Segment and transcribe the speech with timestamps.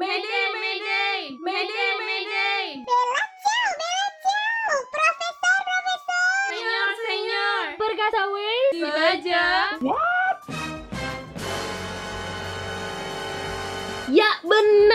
[0.00, 2.64] Mayday, mayday, mayday, mayday.
[2.88, 4.80] Bella ciao, Bella ciao.
[4.96, 6.40] Profesor, profesor.
[6.48, 7.66] Senyor, senyor.
[9.10, 9.44] Aja.
[14.08, 14.89] Ya benar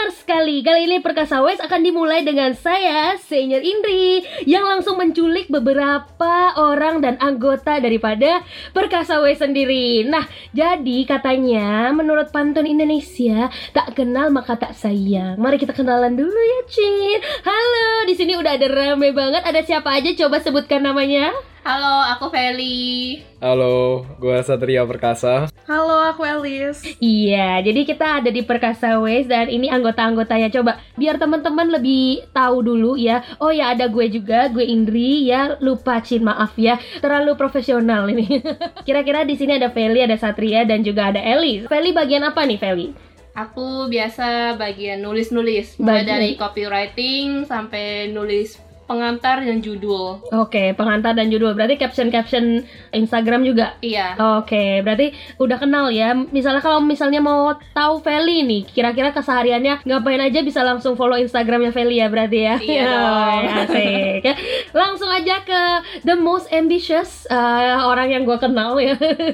[0.45, 6.53] sekali Kali ini Perkasa Wes akan dimulai dengan saya Senior Indri Yang langsung menculik beberapa
[6.53, 10.05] orang dan anggota daripada Perkasa Wes sendiri.
[10.05, 15.41] Nah jadi katanya menurut pantun Indonesia Tak kenal maka tak sayang.
[15.41, 17.25] Mari kita kenalan dulu ya Cin.
[17.41, 19.41] Halo di sini udah ada rame banget.
[19.41, 20.13] Ada siapa aja?
[20.13, 21.33] Coba sebutkan namanya
[21.65, 23.25] Halo, aku Feli.
[23.41, 25.49] Halo, gue Satria Perkasa.
[25.65, 26.85] Halo, aku Elis.
[27.01, 30.53] Iya, jadi kita ada di Perkasa Ways dan ini anggota-anggotanya.
[30.53, 33.25] Coba biar teman-teman lebih tahu dulu ya.
[33.41, 35.57] Oh ya, ada gue juga, gue Indri ya.
[35.57, 36.77] Lupa Cin, maaf ya.
[37.01, 38.45] Terlalu profesional ini.
[38.85, 41.65] Kira-kira di sini ada Feli, ada Satria dan juga ada Elis.
[41.65, 42.93] Feli bagian apa nih, Feli?
[43.33, 46.13] Aku biasa bagian nulis-nulis, mulai Bagian.
[46.13, 50.21] dari copywriting sampai nulis pengantar dan judul.
[50.29, 51.57] Oke, pengantar dan judul.
[51.57, 53.77] Berarti caption-caption Instagram juga.
[53.81, 54.17] Iya.
[54.41, 55.11] Oke, berarti
[55.41, 56.13] udah kenal ya.
[56.13, 61.73] Misalnya kalau misalnya mau tahu Feli nih, kira-kira kesehariannya ngapain aja bisa langsung follow Instagramnya
[61.73, 62.55] Feli ya berarti ya.
[62.61, 63.43] Iya dong.
[63.65, 64.21] Asik.
[64.21, 64.35] Ya.
[64.85, 65.61] Langsung aja ke
[66.05, 68.93] the most ambitious eh, orang yang gue kenal ya.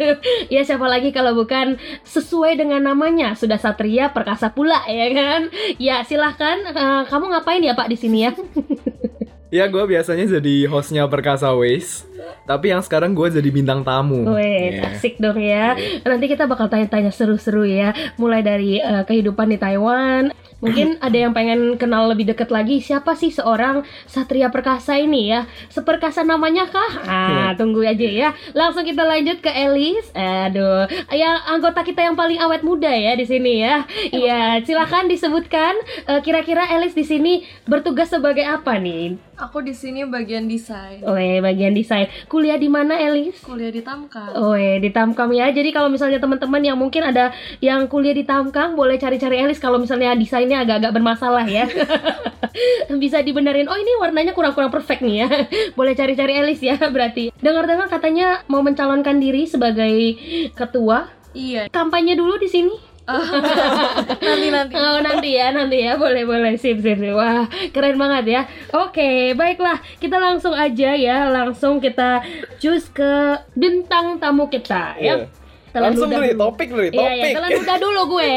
[0.54, 1.76] ya siapa lagi kalau bukan
[2.08, 5.42] sesuai dengan namanya sudah Satria Perkasa pula ya kan.
[5.76, 6.64] Ya silahkan.
[6.72, 8.32] Eh, kamu ngapain ya Pak di sini ya?
[9.52, 12.08] Ya, gue biasanya jadi hostnya Perkasa Ways.
[12.48, 14.24] Tapi yang sekarang gue jadi bintang tamu.
[14.32, 14.96] Wih, Iya.
[14.96, 15.76] asik dong ya.
[16.02, 17.92] Nanti kita bakal tanya-tanya seru-seru ya.
[18.16, 20.32] Mulai dari eh, kehidupan di Taiwan.
[20.62, 25.50] Mungkin ada yang pengen kenal lebih deket lagi siapa sih seorang Satria Perkasa ini ya?
[25.74, 26.92] Seperkasa namanya kah?
[27.02, 28.30] Ah, tunggu aja ya.
[28.54, 30.14] Langsung kita lanjut ke Elis.
[30.14, 33.90] Aduh, yang anggota kita yang paling awet muda ya di sini ya.
[34.14, 35.74] Iya, silakan disebutkan
[36.06, 39.18] eh, kira-kira Elis di sini bertugas sebagai apa nih?
[39.42, 41.02] Aku di sini bagian desain.
[41.02, 42.06] Weh, bagian desain.
[42.30, 43.42] Kuliah di mana Elis?
[43.42, 44.38] Kuliah di Tamka.
[44.38, 45.50] Oh di Tamkam ya.
[45.50, 49.82] Jadi kalau misalnya teman-teman yang mungkin ada yang kuliah di Tamkam boleh cari-cari Elis kalau
[49.82, 50.14] misalnya
[50.52, 51.66] desainnya agak-agak bermasalah ya.
[53.02, 53.72] Bisa dibenerin.
[53.72, 55.30] Oh ini warnanya kurang-kurang perfect nih ya.
[55.80, 57.32] Boleh cari-cari Elis ya berarti.
[57.40, 60.20] Dengar-dengar katanya mau mencalonkan diri sebagai
[60.52, 61.08] ketua.
[61.32, 61.72] Iya.
[61.72, 62.76] Kampanye dulu di sini.
[64.22, 64.74] nanti nanti.
[64.78, 67.12] Oh nanti ya, nanti ya, boleh boleh sip sip sip.
[67.12, 68.42] Wah keren banget ya.
[68.78, 72.24] Oke, baiklah kita langsung aja ya, langsung kita
[72.62, 75.28] cus ke bintang tamu kita ya.
[75.72, 76.44] Telan Langsung ludah dulu nih, dulu.
[76.44, 77.16] topik dulu Iya, topik.
[77.16, 78.32] iya, telan ludah dulu gue.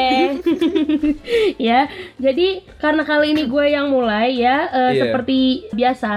[1.68, 1.80] ya,
[2.16, 2.46] jadi
[2.78, 5.00] karena kali ini gue yang mulai ya, eh, Iya.
[5.02, 5.38] seperti
[5.70, 6.12] biasa.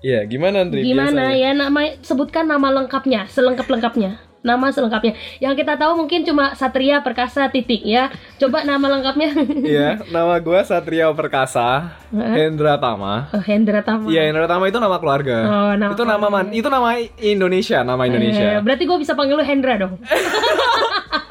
[0.00, 0.80] Iya, gimana Andri?
[0.80, 1.36] Gimana biasanya?
[1.36, 4.16] ya nama sebutkan nama lengkapnya, selengkap-lengkapnya.
[4.40, 5.12] Nama selengkapnya.
[5.36, 8.08] Yang kita tahu mungkin cuma Satria Perkasa titik ya.
[8.36, 9.28] Coba nama lengkapnya.
[9.70, 13.28] Iya, nama gue Satria Perkasa, Hendra Tama.
[13.30, 14.08] Oh, Hendra Tama.
[14.08, 15.36] Iya, Hendra Tama itu nama keluarga.
[15.44, 18.48] Oh, nama itu nama man, itu nama Indonesia, nama Eh, Indonesia.
[18.60, 20.00] berarti gue bisa panggil lu Hendra dong.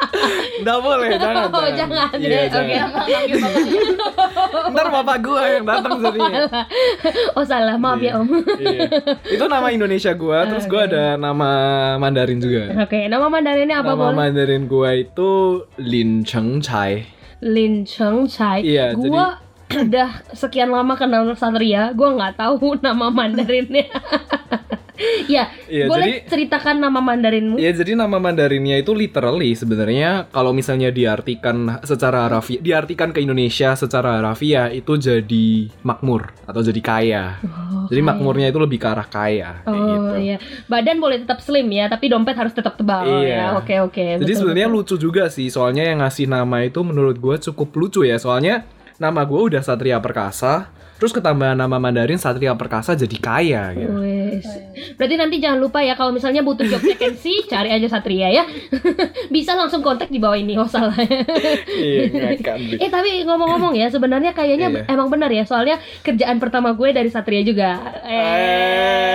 [0.59, 1.43] Nggak boleh, jangan.
[1.49, 2.07] Oh, jangan.
[2.19, 2.51] Iya, Oke.
[2.51, 2.89] jangan.
[3.39, 3.81] Bapaknya.
[4.73, 6.39] Ntar bapak gue yang datang jadinya.
[7.33, 8.19] oh salah, maaf ya Iya.
[8.19, 8.27] Om.
[8.59, 8.81] Iya.
[9.29, 11.49] Itu nama Indonesia gue, terus gue ada nama
[11.97, 12.69] Mandarin juga.
[12.83, 14.15] Oke, nama Mandarinnya apa nama boleh?
[14.17, 15.29] Mandarin gue itu
[15.79, 17.05] Lin Cheng Chai.
[17.39, 18.65] Lin Cheng Chai.
[18.67, 23.87] Iya, gua udah sekian lama kenal Satria, gua nggak tahu nama Mandarinnya.
[25.31, 27.55] ya, Iya, boleh jadi- ceritakan nama Mandarinmu?
[27.55, 33.73] Ya jadi nama Mandarinnya itu literally sebenarnya kalau misalnya diartikan secara harafiah, diartikan ke Indonesia
[33.73, 35.47] secara harafiah itu jadi
[35.81, 37.23] makmur atau jadi kaya.
[37.41, 38.09] Oh, jadi kaya.
[38.09, 40.15] makmurnya itu lebih ke arah kaya Oh gitu.
[40.19, 43.19] iya, badan boleh tetap slim ya, tapi dompet harus tetap tebal ya.
[43.23, 43.45] Iya.
[43.57, 44.05] Oke oke.
[44.19, 48.17] Jadi sebenarnya lucu juga sih, soalnya yang ngasih nama itu menurut gue cukup lucu ya,
[48.17, 48.67] soalnya
[48.97, 50.67] nama gue udah Satria Perkasa,
[50.99, 53.95] terus ketambahan nama Mandarin Satria Perkasa jadi kaya gitu.
[53.97, 54.45] Wes.
[54.95, 58.43] Berarti nanti jangan lupa ya kalau misalnya butuh job vacancy cari aja Satria ya.
[59.33, 60.93] Bisa langsung kontak di bawah ini oh salah.
[61.71, 62.35] iya,
[62.83, 64.91] eh tapi ngomong-ngomong ya sebenarnya kayaknya Iya.
[64.91, 67.79] emang benar ya soalnya kerjaan pertama gue dari Satria juga.
[68.03, 69.08] Eh, amin.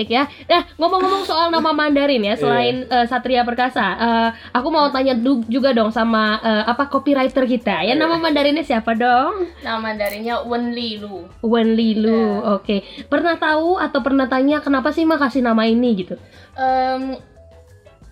[0.00, 0.24] Asik ya.
[0.48, 3.04] Nah, ngomong-ngomong soal nama Mandarin ya, selain Iya.
[3.04, 5.12] eh, Satria Perkasa, eh, aku mau tanya
[5.44, 7.84] juga dong sama eh, apa copywriter kita.
[7.84, 9.44] Ya nama Mandarinnya siapa dong?
[9.60, 11.28] Nama Mandarinnya Wen Li Lu.
[11.44, 12.08] Wen Li Lu.
[12.40, 12.56] Iya.
[12.56, 12.76] Oke.
[13.06, 16.16] Pernah tahu atau pernah tanya kenapa sih Mak kasih nama ini gitu?
[16.56, 17.20] Em,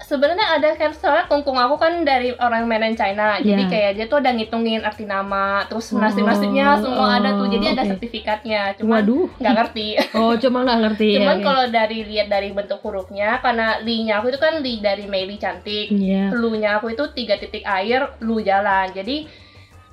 [0.08, 3.68] sebenarnya ada kan soalnya kungkung aku kan dari orang mainland China jadi Iya.
[3.68, 7.84] kayak dia tuh ada ngitungin arti nama terus Oh, nasib-nasibnya semua ada tuh jadi ada
[7.84, 7.90] oke.
[7.92, 9.28] sertifikatnya Waduh.
[9.36, 9.88] nggak ngerti
[10.18, 11.44] Oh, cuma nggak ngerti cuman ya.
[11.44, 15.36] kalau dari lihat dari bentuk hurufnya karena li-nya aku itu kan li dari Mei Li
[15.36, 16.32] cantik Iya.
[16.32, 19.28] lu-nya aku itu tiga titik air lu jalan jadi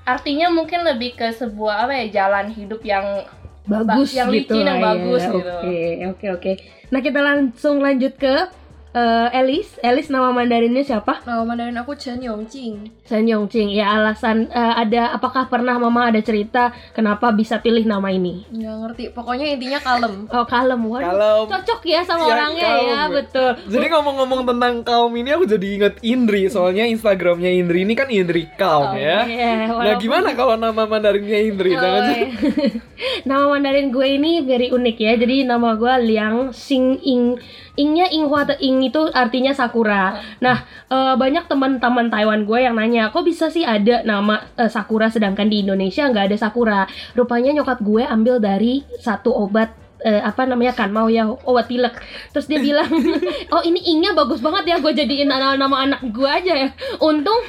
[0.04, 3.26] artinya mungkin lebih ke sebuah apa ya jalan hidup yang
[3.66, 5.32] bagus yang gitu licin, yang lah bagus ya.
[5.34, 5.50] gitu.
[5.58, 6.52] Oke, oke, oke.
[6.86, 8.36] Nah, kita langsung lanjut ke
[8.96, 9.76] eh, Elis.
[9.80, 11.20] Elis nama Mandarinnya siapa?
[11.22, 12.96] Nama Mandarin aku Chen Yongjing.
[13.04, 13.70] San Yongqing.
[13.70, 18.48] Ya alasan eh, ada apakah pernah Mama ada cerita kenapa bisa pilih nama ini?
[18.48, 19.04] Nggak ngerti.
[19.12, 20.26] Pokoknya intinya kalem.
[20.28, 20.82] Oh, kalem.
[20.82, 21.06] Waduh.
[21.06, 21.46] Kalem.
[21.52, 22.88] Cocok ya sama Ya, orangnya kalem.
[22.88, 23.52] ya, betul.
[23.68, 28.48] Jadi ngomong-ngomong tentang kaum ini aku jadi inget Indri soalnya Instagramnya Indri ini kan Indri
[28.56, 29.28] kaum ya.
[29.28, 31.76] Iya, Nah walaupun- gimana kalau nama Mandarinnya Indri?
[31.76, 32.28] Oh, Jangan iya.
[33.30, 35.14] nama Mandarin gue ini very unik ya.
[35.16, 37.38] Jadi nama gue Liang Xing Ing.
[37.76, 40.20] Ingnya Inghua atau Ing itu artinya sakura.
[40.42, 45.10] Nah, eh, banyak teman-teman Taiwan gue yang nanya, kok bisa sih ada nama eh, sakura
[45.10, 46.82] sedangkan di Indonesia nggak ada sakura?
[47.18, 51.98] Rupanya nyokap gue ambil dari satu obat eh, apa namanya kan mau ya obat pilek
[52.30, 52.86] terus dia bilang
[53.54, 56.70] oh ini ingnya bagus banget ya gue jadiin nama, nama anak gue aja ya
[57.02, 57.42] untung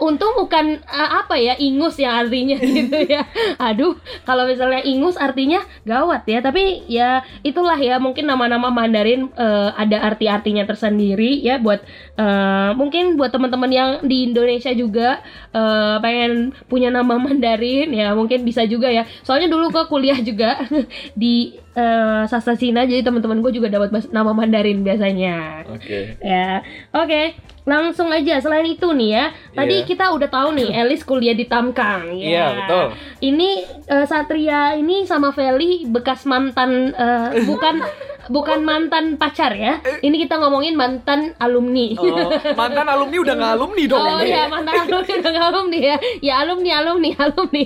[0.00, 3.26] untung bukan eh, apa ya ingus yang artinya gitu ya.
[3.60, 6.40] Aduh kalau misalnya ingus artinya gawat ya.
[6.40, 11.82] Tapi ya itulah ya mungkin nama-nama Mandarin eh, ada arti-artinya tersendiri ya buat
[12.16, 15.20] eh, mungkin buat teman-teman yang di Indonesia juga
[15.52, 19.04] eh, pengen punya nama Mandarin ya mungkin bisa juga ya.
[19.22, 20.62] Soalnya dulu ke kuliah juga
[21.22, 25.66] di eh, sastra Cina jadi teman-teman gue juga dapat nama Mandarin biasanya.
[25.74, 26.16] Oke.
[26.22, 26.62] ya
[26.94, 27.34] oke
[27.64, 29.86] langsung aja selain itu nih ya tadi Iya.
[29.86, 32.84] kita udah tahu nih Elis kuliah di Tamkang ya Iya betul.
[33.22, 33.50] ini
[33.86, 37.80] eh, Satria ini sama Feli bekas mantan eh, bukan
[38.28, 43.82] bukan mantan pacar ya ini kita ngomongin mantan alumni Oh, mantan alumni udah nggak alumni
[43.84, 44.00] dong.
[44.00, 47.64] Oh ya mantan alumni udah nggak alumni ya ya alumni alumni alumni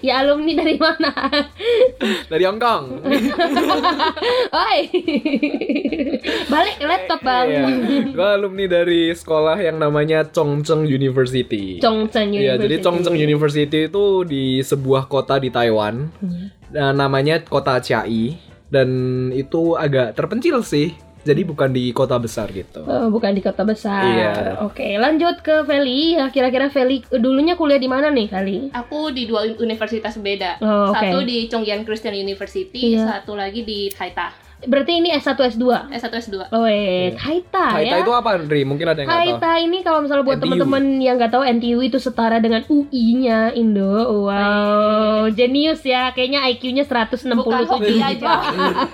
[0.00, 1.10] ya alumni dari mana
[2.26, 2.84] Dari Hong Kong.
[4.50, 4.78] Oi
[6.46, 7.66] balik laptop bang Iya.
[8.12, 11.80] Gue alumni dari sekolah yang namanya Chongcheng University.
[11.80, 12.84] Chongcheng Iya, jadi University.
[12.84, 16.10] Chongcheng University itu di sebuah kota di Taiwan.
[16.20, 16.52] Hmm.
[16.70, 18.38] Nah, namanya kota Chiai
[18.70, 18.88] dan
[19.34, 20.94] itu agak terpencil sih.
[21.20, 22.80] Jadi bukan di kota besar gitu.
[22.88, 24.08] Oh, bukan di kota besar.
[24.08, 24.32] Iya.
[24.64, 26.16] Oke, lanjut ke Feli.
[26.16, 28.72] Ya, kira-kira Feli dulunya kuliah di mana nih, Feli?
[28.72, 30.56] Aku di dua universitas beda.
[30.64, 30.96] Oh, oke.
[30.96, 33.20] Satu di Chongyan Christian University, Iya.
[33.20, 34.32] satu lagi di Taita.
[34.60, 35.88] Berarti ini S1 S2.
[35.88, 36.36] S1 S2.
[36.52, 38.04] Oh, eh, Taita Taita ya.
[38.04, 38.68] itu apa, Andri?
[38.68, 39.40] Mungkin ada yang nggak tahu.
[39.40, 44.28] Taita ini kalau misalnya buat teman-teman yang nggak tahu NTU itu setara dengan UI-nya Indo.
[44.28, 46.12] Wow, jenius ya.
[46.12, 47.40] Kayaknya IQ-nya 167.
[47.40, 48.32] Bukan aja.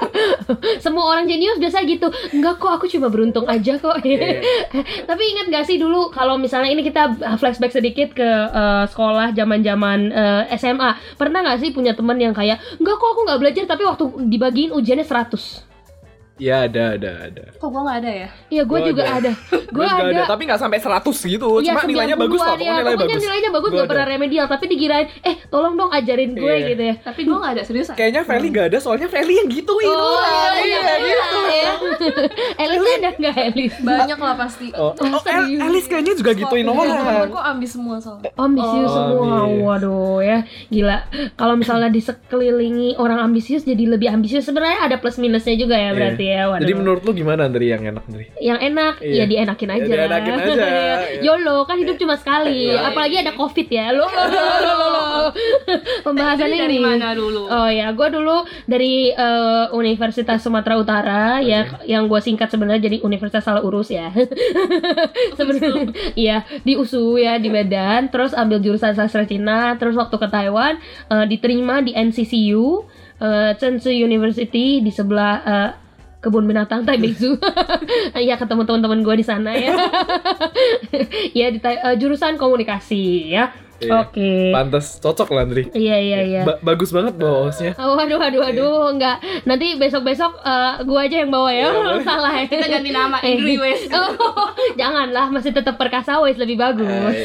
[0.84, 2.14] Semua orang jenius biasa gitu.
[2.30, 3.98] Enggak kok, aku cuma beruntung aja kok.
[4.06, 4.38] Iya.
[5.10, 10.14] Tapi ingat gak sih dulu kalau misalnya ini kita flashback sedikit ke eh, sekolah zaman-zaman
[10.14, 11.18] eh, SMA.
[11.18, 14.70] Pernah gak sih punya teman yang kayak, enggak kok aku nggak belajar tapi waktu dibagiin
[14.70, 15.55] ujiannya 100.
[16.36, 17.44] Ya ada, ada, ada.
[17.56, 18.28] Kok gua nggak ada ya?
[18.48, 19.16] Iya, gue Gua juga ada.
[19.18, 19.32] ada.
[19.76, 20.22] Gue juga ada.
[20.26, 21.48] tapi nggak sampai 100 gitu.
[21.58, 22.76] Iya, Cuma nilainya bagus 90-an lah, pokoknya ya.
[22.76, 23.24] nilainya Pokoknya bagus.
[23.24, 23.88] nilainya bagus gak ada.
[23.88, 26.66] pernah remedial Tapi dikirain Eh tolong dong ajarin gue Iya.
[26.66, 27.94] gitu ya Tapi gue gak ada seriusan.
[27.94, 31.72] Kayaknya Feli nggak ada, soalnya Feli yang gituin Oh iya Iya, gitu ya
[32.62, 33.74] Elis ada gak Elis?
[33.78, 34.66] Banyak lah pasti.
[34.72, 36.84] Oh, oh, El- Elis kayaknya juga gituin orang.
[36.86, 38.30] Temen-temenku ambis semua soalnya.
[38.34, 39.42] Ambisius Oh, semua iya.
[39.58, 40.38] Waduh ya
[40.68, 40.98] Gila
[41.34, 45.90] Kalau misalnya di sekelilingi orang ambisius Jadi lebih ambisius Sebenarnya ada plus minusnya juga ya
[45.92, 48.26] berarti ya Waduh Jadi menurut lu gimana Andri yang enak Andri?
[48.38, 49.14] yang enak Iya.
[49.14, 49.84] ya dienakin aja.
[49.86, 50.52] Ya, dienakin aja.
[50.56, 50.96] Iya.
[51.26, 52.68] YOLO kan hidup cuma sekali.
[52.68, 52.90] Iya.
[52.90, 53.86] Apalagi ada Covid ya.
[53.90, 54.24] Lo lo
[54.60, 55.06] lo lo.
[56.02, 56.84] Pembahasannya dari ini.
[56.84, 57.46] mana dulu?
[57.46, 62.98] Oh ya, gue dulu dari eh, Universitas Sumatera Utara ya, yang gue singkat sebenarnya jadi
[63.00, 64.10] Universitas Salah Urus ya.
[65.38, 68.08] Sebenarnya, iya di USU ya di Medan.
[68.08, 69.74] Terus ambil jurusan sastra Cina.
[69.76, 72.84] Terus waktu ke Taiwan eh, diterima di NCCU,
[73.18, 75.70] eh, Chengchi University di sebelah eh,
[76.26, 77.38] kebun binatang Taipei Zoo.
[78.16, 79.70] Iya ketemu teman-teman gue di sana ya.
[81.38, 83.54] ya di eh, jurusan komunikasi ya.
[83.76, 83.92] Iya.
[84.02, 84.56] Oke.
[84.56, 85.68] Pantes cocok lah Andri.
[85.70, 86.42] Iya iya iya.
[86.42, 87.76] Ba- bagus banget bosnya.
[87.76, 89.20] Oh, waduh, waduh, waduh, enggak.
[89.44, 91.68] Nanti besok-besok eh, gua aja yang bawa ya.
[91.68, 92.00] Iya.
[92.00, 92.44] Salah ya.
[92.48, 93.36] Kita ganti nama Eh.
[93.36, 93.84] Indri Wes.
[93.96, 97.16] Oh, janganlah, masih tetap perkasa wes lebih bagus.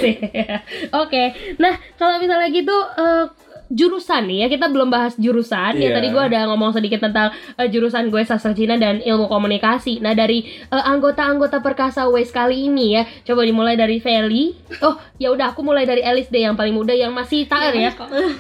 [0.94, 1.24] Oke.
[1.56, 3.26] Nah, kalau misalnya gitu eh,
[3.72, 5.74] jurusan nih ya, kita belum bahas jurusan.
[5.74, 5.96] Ya Iya.
[5.96, 9.98] tadi gua ada ngomong sedikit tentang eh, jurusan gue sastra Cina dan ilmu komunikasi.
[9.98, 14.54] Nah, dari eh, anggota-anggota perkasa wes kali ini ya, coba dimulai dari Feli.
[14.82, 17.92] Oh, ya udah aku mulai dari Elis deh yang paling muda yang masih taer ya.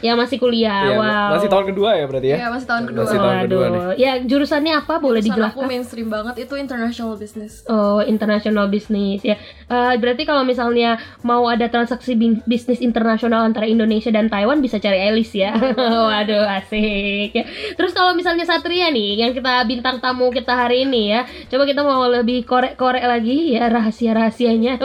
[0.02, 0.84] Yang masih kuliah.
[0.86, 1.30] Iya, wow.
[1.34, 2.38] Masih tahun kedua ya berarti ya?
[2.38, 3.04] Iya, masih tahun kedua.
[3.04, 3.82] Masih tahun kedua nih.
[3.82, 3.96] Waduh.
[3.96, 5.68] Ya jurusannya apa boleh Jurusan aku dijelaskan?
[5.70, 7.54] mainstream banget itu international business.
[7.66, 9.36] Oh, international business ya.
[9.72, 12.12] Eh, berarti kalau misalnya mau ada transaksi
[12.44, 15.56] bisnis internasional antara Indonesia dan Taiwan bisa cari Elis ya.
[16.12, 17.32] Waduh, asik.
[17.32, 17.48] Ya.
[17.80, 21.24] Terus kalau misalnya Satria nih yang kita bintang tamu kita hari ini ya.
[21.48, 24.76] Coba kita mau lebih korek-korek lagi ya rahasia-rahasianya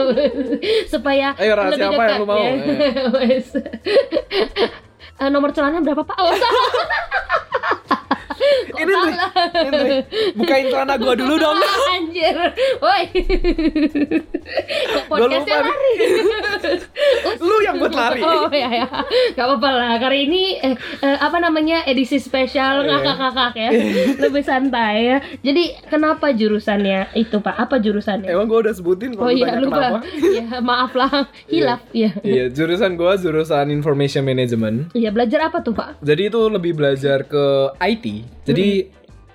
[0.93, 2.39] supaya Ayo, rahasia lebih apa yang dekat lu mau?
[2.39, 2.51] ya.
[5.17, 6.13] Eh, nomor celananya berapa, Pak?
[6.13, 6.69] Oh, salah.
[8.37, 9.97] Kok Ini.
[10.37, 11.57] Bukain celana gua dulu dong.
[11.97, 12.35] Anjir.
[12.77, 13.03] Woi.
[15.19, 15.91] Podcastnya lari?
[17.39, 18.21] Lu yang buat lari.
[18.21, 18.87] Oh ya ya.
[19.33, 19.91] Gak apa-apa lah.
[19.97, 22.89] Kali ini eh, eh, apa namanya edisi spesial Iya.
[22.93, 23.69] ngakak-ngakak ya.
[24.19, 25.17] Lebih santai ya.
[25.41, 27.55] Jadi kenapa jurusannya itu Pak?
[27.57, 28.27] Apa jurusannya?
[28.27, 29.77] Emang gua udah sebutin Oh kalau iya tanya lupa.
[29.77, 29.99] kenapa.
[30.29, 31.11] Ya maaf lah.
[31.47, 32.11] Hilaf ya.
[32.21, 34.91] Iya, jurusan gua jurusan Information Management.
[34.93, 36.01] Iya belajar apa tuh Pak?
[36.01, 37.45] Jadi itu lebih belajar ke
[37.79, 38.05] IT.
[38.43, 38.67] Jadi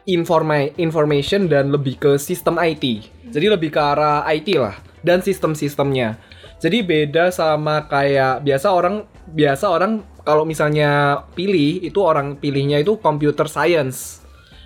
[0.04, 3.06] informa information dan lebih ke sistem IT.
[3.30, 6.18] Jadi lebih ke arah IT lah dan sistem-sistemnya.
[6.62, 12.98] Jadi beda sama kayak biasa orang biasa orang kalau misalnya pilih itu orang pilihnya itu
[13.02, 14.22] computer science.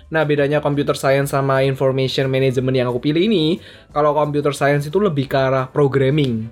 [0.07, 3.59] Nah, bedanya computer science sama information management yang aku pilih ini,
[3.91, 6.47] kalau computer science itu lebih ke arah programming.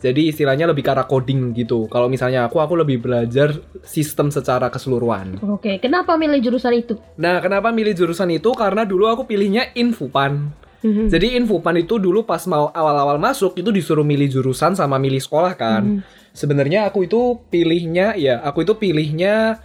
[0.00, 1.88] Jadi istilahnya lebih ke arah coding gitu.
[1.92, 3.52] Kalau misalnya aku, aku lebih belajar
[3.84, 5.40] sistem secara keseluruhan.
[5.44, 6.96] Oke, kenapa milih jurusan itu?
[7.20, 8.52] Nah, kenapa milih jurusan itu?
[8.56, 10.52] Karena dulu aku pilihnya Infopan.
[10.86, 11.10] Mhm.
[11.10, 15.58] Jadi Infopan itu dulu pas mau awal-awal masuk itu disuruh milih jurusan sama milih sekolah
[15.58, 16.06] kan.
[16.30, 19.58] Sebenarnya aku itu pilihnya ya, aku itu pilihnya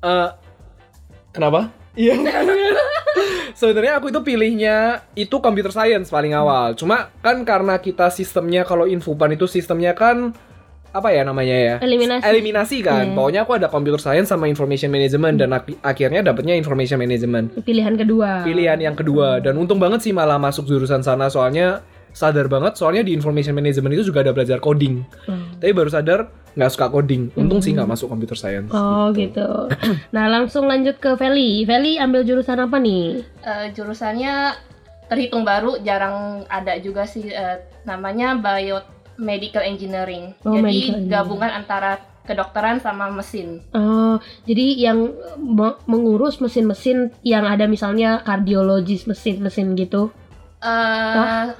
[0.00, 0.30] eh
[1.36, 1.68] kenapa?
[1.92, 2.16] Iya.
[3.60, 6.74] Sebenarnya aku itu pilihnya itu computer science paling awal.
[6.74, 10.34] Cuma kan karena kita sistemnya kalau Infopan itu sistemnya kan
[10.94, 11.74] apa ya namanya ya?
[11.80, 12.22] Eliminasi.
[12.22, 13.04] Eliminasi kan.
[13.04, 13.12] Iya.
[13.12, 17.94] Pokoknya aku ada computer science sama information management dan ak- akhirnya dapetnya information management Pilihan
[17.94, 18.42] kedua.
[18.42, 23.02] pilihan yang kedua dan untung banget sih malah masuk jurusan sana soalnya sadar banget soalnya
[23.02, 25.58] di information management itu juga ada belajar coding Hmm.
[25.58, 29.66] tapi baru sadar nggak suka coding untung sih nggak masuk computer science Oh gitu.
[30.08, 31.64] Nah langsung lanjut ke Feli.
[31.64, 33.18] Feli ambil jurusan apa nih?
[33.42, 34.54] Eh, jurusannya
[35.04, 38.38] terhitung baru, jarang ada juga sih eh, namanya
[39.16, 40.34] biomedical engineering.
[40.42, 41.08] Oh, Jadi medical engineering.
[41.08, 41.90] gabungan antara
[42.24, 43.60] kedokteran sama mesin.
[43.70, 50.10] Oh, jadi yang me- mengurus mesin-mesin yang ada misalnya kardiologis mesin-mesin gitu.
[50.58, 51.52] eh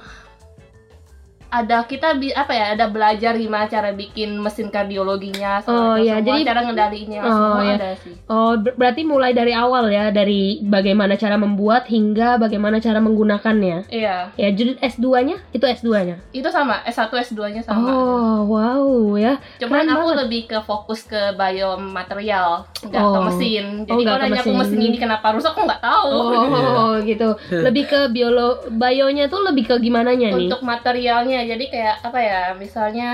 [1.47, 6.15] ada kita bi apa ya ada belajar gimana cara bikin mesin kardiologinya Oh, semua, iya,
[6.17, 7.75] semua jadi- cara ngendaliinnya Oh, semua iya.
[7.75, 12.77] ada sih Oh, ber- berarti mulai dari awal ya, dari bagaimana cara membuat hingga bagaimana
[12.77, 13.87] cara menggunakannya.
[13.89, 16.17] iya Ya, jadi S2-nya itu S2-nya.
[16.31, 18.85] itu sama S1 S2 nya sama Oh, wow
[19.15, 19.37] ya.
[19.57, 20.17] cuman keren aku banget.
[20.21, 23.23] lebih ke fokus ke biomaterial nggak ke Oh.
[23.23, 24.59] mesin Oh, jadi nggak kalau ke nanya aku mesin.
[24.75, 27.29] mesin ini kenapa rusak aku nggak tahu Oh, gitu.
[27.65, 30.47] Lebih ke biolo bionya tuh lebih ke gimananya nih?
[30.47, 33.11] untuk materialnya jadi kayak apa ya misalnya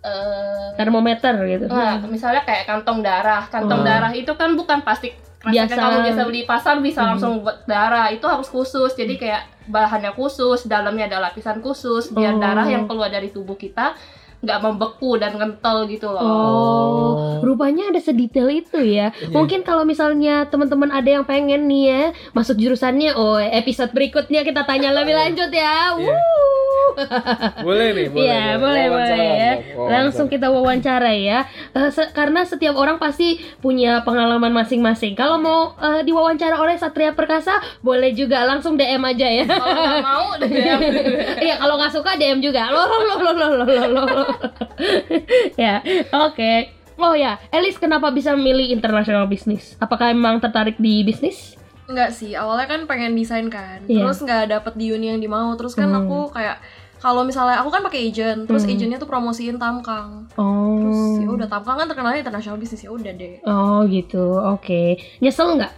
[0.00, 1.66] eh Termometer gitu.
[1.66, 3.42] Nah, misalnya kayak kantong darah.
[3.48, 3.86] Kantong Oh.
[3.86, 5.74] darah itu kan bukan plastik Biasa.
[5.74, 7.08] kamu biasa beli di pasar bisa Hmm.
[7.14, 8.10] langsung buat darah.
[8.10, 8.94] Itu harus khusus.
[8.94, 12.40] Jadi kayak bahannya khusus, dalamnya ada lapisan khusus biar Oh.
[12.40, 13.94] darah yang keluar dari tubuh kita
[14.36, 16.22] nggak membeku dan kental gitu loh.
[16.22, 17.10] Oh,
[17.40, 19.10] rupanya ada sedetail itu ya.
[19.32, 24.62] Mungkin kalau misalnya teman-teman ada yang pengen nih ya masuk jurusannya, oh episode berikutnya kita
[24.62, 25.96] tanya lebih lanjut ya.
[25.96, 26.12] Iya.
[26.14, 26.35] Wuh
[27.66, 28.24] boleh nih, boleh.
[28.24, 29.52] Iya, boleh, boleh, boleh ya.
[29.56, 29.76] Wawancara.
[29.76, 31.38] Oh, langsung kita wawancara ya.
[31.76, 35.12] Uh, se karena setiap orang pasti punya pengalaman masing-masing.
[35.14, 39.44] Kalau mau uh, diwawancara oleh Satria Perkasa, boleh juga langsung DM aja ya.
[39.44, 40.80] Kalau mau DM.
[41.46, 42.68] Iya, kalau nggak suka DM juga.
[42.72, 44.24] lo lo lo lo lo lo lo
[45.60, 45.80] ya,
[46.12, 46.34] oke.
[46.34, 46.58] Okay.
[46.96, 49.76] Oh ya, Elis kenapa bisa milih international bisnis?
[49.76, 51.56] Apakah emang tertarik di bisnis?
[51.86, 53.84] Enggak sih, awalnya kan pengen desain kan.
[53.86, 54.08] Yeah.
[54.08, 55.54] Terus nggak dapet di uni yang dimau.
[55.54, 55.98] Terus kan hmm.
[56.02, 56.58] aku kayak
[56.96, 58.72] kalau misalnya aku kan pakai agent, terus Hmm.
[58.72, 60.26] agentnya tuh promosiin Tamkang.
[60.28, 63.40] Terus Oh, ya udah Tamkang kan terkenalnya international bisnis ya udah deh.
[63.42, 64.24] oh gitu.
[64.48, 64.82] Oke,
[65.18, 65.72] nyesel nggak?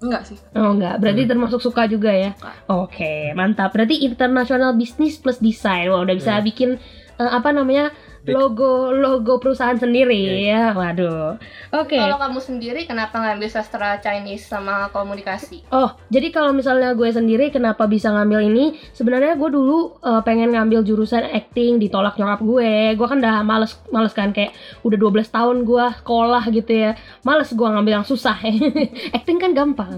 [0.00, 0.38] Enggak sih.
[0.54, 2.32] Oh enggak, berarti termasuk suka juga ya.
[2.66, 3.68] Oke, mantap.
[3.70, 5.86] Berarti international business plus desain.
[5.86, 6.80] Wah, udah bisa bikin
[7.16, 7.92] eh, apa namanya?
[8.20, 8.36] Dek.
[8.36, 10.76] logo logo perusahaan sendiri ya.
[10.76, 11.40] Waduh.
[11.72, 11.96] Oke.
[11.96, 15.64] Kalau kamu sendiri kenapa ngambil sastra Chinese sama komunikasi?
[15.72, 18.76] Oh, jadi kalau misalnya gue sendiri kenapa bisa ngambil ini?
[18.92, 22.72] Sebenarnya gue dulu eh, pengen ngambil jurusan acting, ditolak nyokap gue.
[23.00, 24.52] Gue kan udah males males kan kayak
[24.84, 26.92] udah 12 tahun gue sekolah gitu ya.
[27.24, 28.36] Males gue ngambil yang susah.
[29.16, 29.96] acting kan gampang.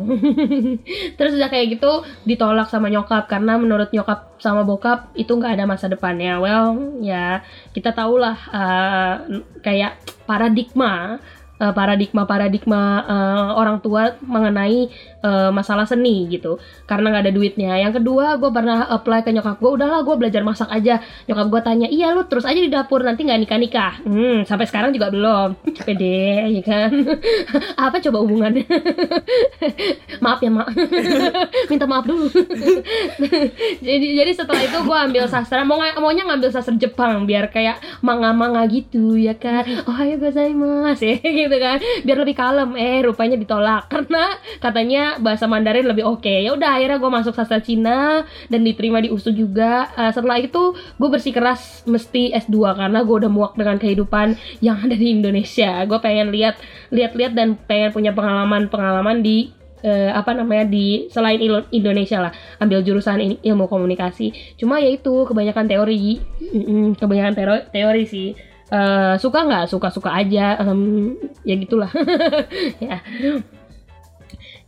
[1.18, 5.64] Terus udah kayak gitu ditolak sama nyokap karena menurut nyokap sama bokap itu nggak ada
[5.70, 6.42] masa depannya.
[6.42, 9.14] Well, ya kita tahulah eh,
[9.64, 9.96] kayak
[10.28, 11.16] paradigma
[11.70, 14.90] paradigma-paradigma eh, orang tua mengenai
[15.22, 16.58] eh, masalah seni gitu
[16.90, 17.72] karena nggak ada duitnya.
[17.78, 20.98] Yang kedua gue pernah apply ke nyokap gue udahlah gue belajar masak aja.
[21.30, 24.66] Nyokap gue tanya iya lu terus aja di dapur nanti nggak nikah nikah hmm sampai
[24.66, 25.54] sekarang juga belum.
[25.86, 26.90] Pede ya kan?
[27.86, 28.66] Apa coba hubungannya?
[30.24, 30.68] Maaf ya mak.
[31.70, 32.26] Minta maaf dulu.
[33.82, 38.64] Jadi jadi setelah itu gue ambil sastra mau maunya ngambil sastra Jepang biar kayak manga-manga
[38.70, 39.66] gitu ya kan?
[39.84, 41.76] Oh ayo gozaimasu ya gitu kan.
[42.04, 42.76] Biar lebih kalem.
[42.76, 43.88] Eh rupanya ditolak.
[43.92, 46.30] Karena katanya bahasa Mandarin lebih oke.
[46.30, 49.90] Ya udah akhirnya gue masuk sastra Cina dan diterima di USU juga.
[49.96, 54.94] Eh, setelah itu gue bersikeras mesti S2 karena gue udah muak dengan kehidupan yang ada
[54.94, 55.82] di Indonesia.
[55.84, 56.56] Gue pengen lihat
[56.92, 59.50] lihat-lihat dan pengen punya pengalaman-pengalaman di
[59.82, 61.42] eh, apa namanya di selain
[61.74, 62.32] Indonesia lah.
[62.62, 64.54] Ambil jurusan il- ilmu komunikasi.
[64.54, 66.22] Cuma ya itu kebanyakan teori.
[66.38, 69.64] Mm-mm, kebanyakan tero- teori sih Eh, suka nggak?
[69.68, 71.12] Suka suka aja Em,
[71.44, 71.90] ya gitulah.
[72.80, 73.04] Ya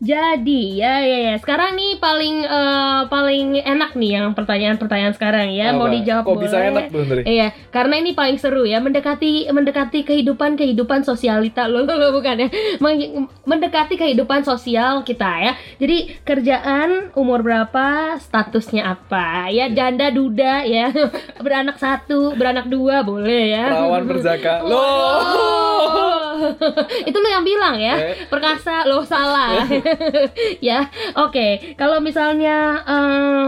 [0.04, 5.72] jadi ya ya ya sekarang nih paling eh, paling enak nih yang pertanyaan-pertanyaan sekarang ya
[5.72, 5.96] mau Apa?
[5.96, 6.68] dijawab Kok bisa boleh.
[6.68, 7.22] enak tuh Ndri?
[7.24, 12.48] Iya, karena ini paling seru ya mendekati mendekati kehidupan kehidupan sosialita lo lo bukan ya
[12.78, 15.52] Men- mendekati kehidupan sosial kita ya.
[15.76, 20.92] Jadi kerjaan umur berapa, statusnya apa ya janda duda ya
[21.44, 23.72] beranak satu beranak dua boleh ya.
[23.72, 24.52] Perawan berjaka.
[24.68, 26.13] Loh.
[27.08, 28.14] Itu lo yang bilang ya Eh.
[28.26, 29.64] perkasa lo salah
[30.60, 33.46] ya oke kalau misalnya eh,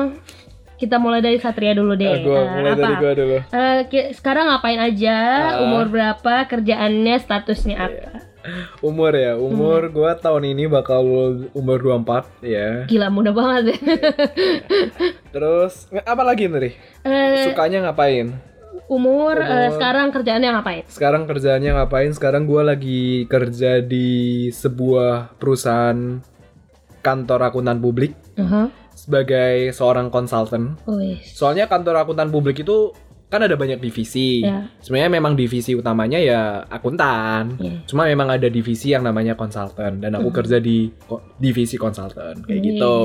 [0.77, 3.01] kita mulai dari Satria dulu deh Ah, gua Eh, mulai dari apa?
[3.01, 3.37] gua dulu.
[3.89, 5.17] Ki- sekarang ngapain aja?
[5.51, 5.65] Ah.
[5.65, 6.45] Umur berapa?
[6.45, 8.29] Kerjaannya, statusnya apa?
[8.79, 9.43] Umur ya, Hmm.
[9.43, 11.01] umur gua tahun ini bakal
[11.51, 12.85] umur 24 ya.
[12.85, 13.79] Gila muda banget ya.
[15.33, 16.71] Terus apa lagi Ndri?
[17.03, 18.37] Eh, Sukanya ngapain?
[18.87, 19.75] Umur, eh, Umur.
[19.75, 20.83] sekarang kerjaannya ngapain?
[20.87, 22.11] Sekarang kerjaannya ngapain?
[22.13, 24.09] Sekarang gua lagi kerja di
[24.51, 26.23] sebuah perusahaan
[27.01, 28.67] kantor akuntan publik Aha.
[28.93, 30.75] sebagai seorang konsultan.
[31.23, 32.91] Soalnya kantor akuntan publik itu
[33.27, 34.43] kan ada banyak divisi.
[34.43, 34.71] Ya.
[34.79, 37.59] Sebenarnya memang divisi utamanya ya akuntan.
[37.59, 37.83] Ya.
[37.85, 40.39] Cuma memang ada divisi yang namanya konsultan dan aku Hmm.
[40.39, 40.95] kerja di
[41.37, 42.65] divisi konsultan kayak Wih.
[42.73, 42.97] gitu.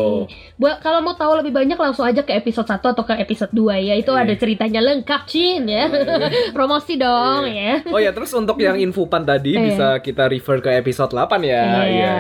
[0.56, 3.76] Buat kalau mau tahu lebih banyak langsung aja ke episode 1 atau ke episode 2
[3.78, 3.94] ya.
[3.94, 4.24] Itu Iya.
[4.24, 5.92] ada ceritanya lengkap, Cin ya.
[6.56, 7.84] Promosi dong ya.
[7.88, 9.64] Oh ya, terus untuk yang infopan tadi Iya.
[9.66, 11.64] bisa kita refer ke episode 8 ya.
[11.64, 11.84] Iya.
[11.86, 12.16] Iya.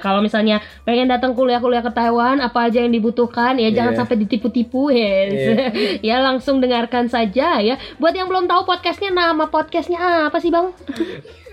[0.00, 4.00] Kalau misalnya pengen datang kuliah-kuliah ke Taiwan, apa aja yang dibutuhkan ya jangan Iya.
[4.00, 5.60] sampai ditipu-tipu yes.
[6.08, 7.76] ya langsung dengarkan saja ya.
[8.00, 10.72] Buat yang belum tahu podcastnya nama podcastnya apa sih bang?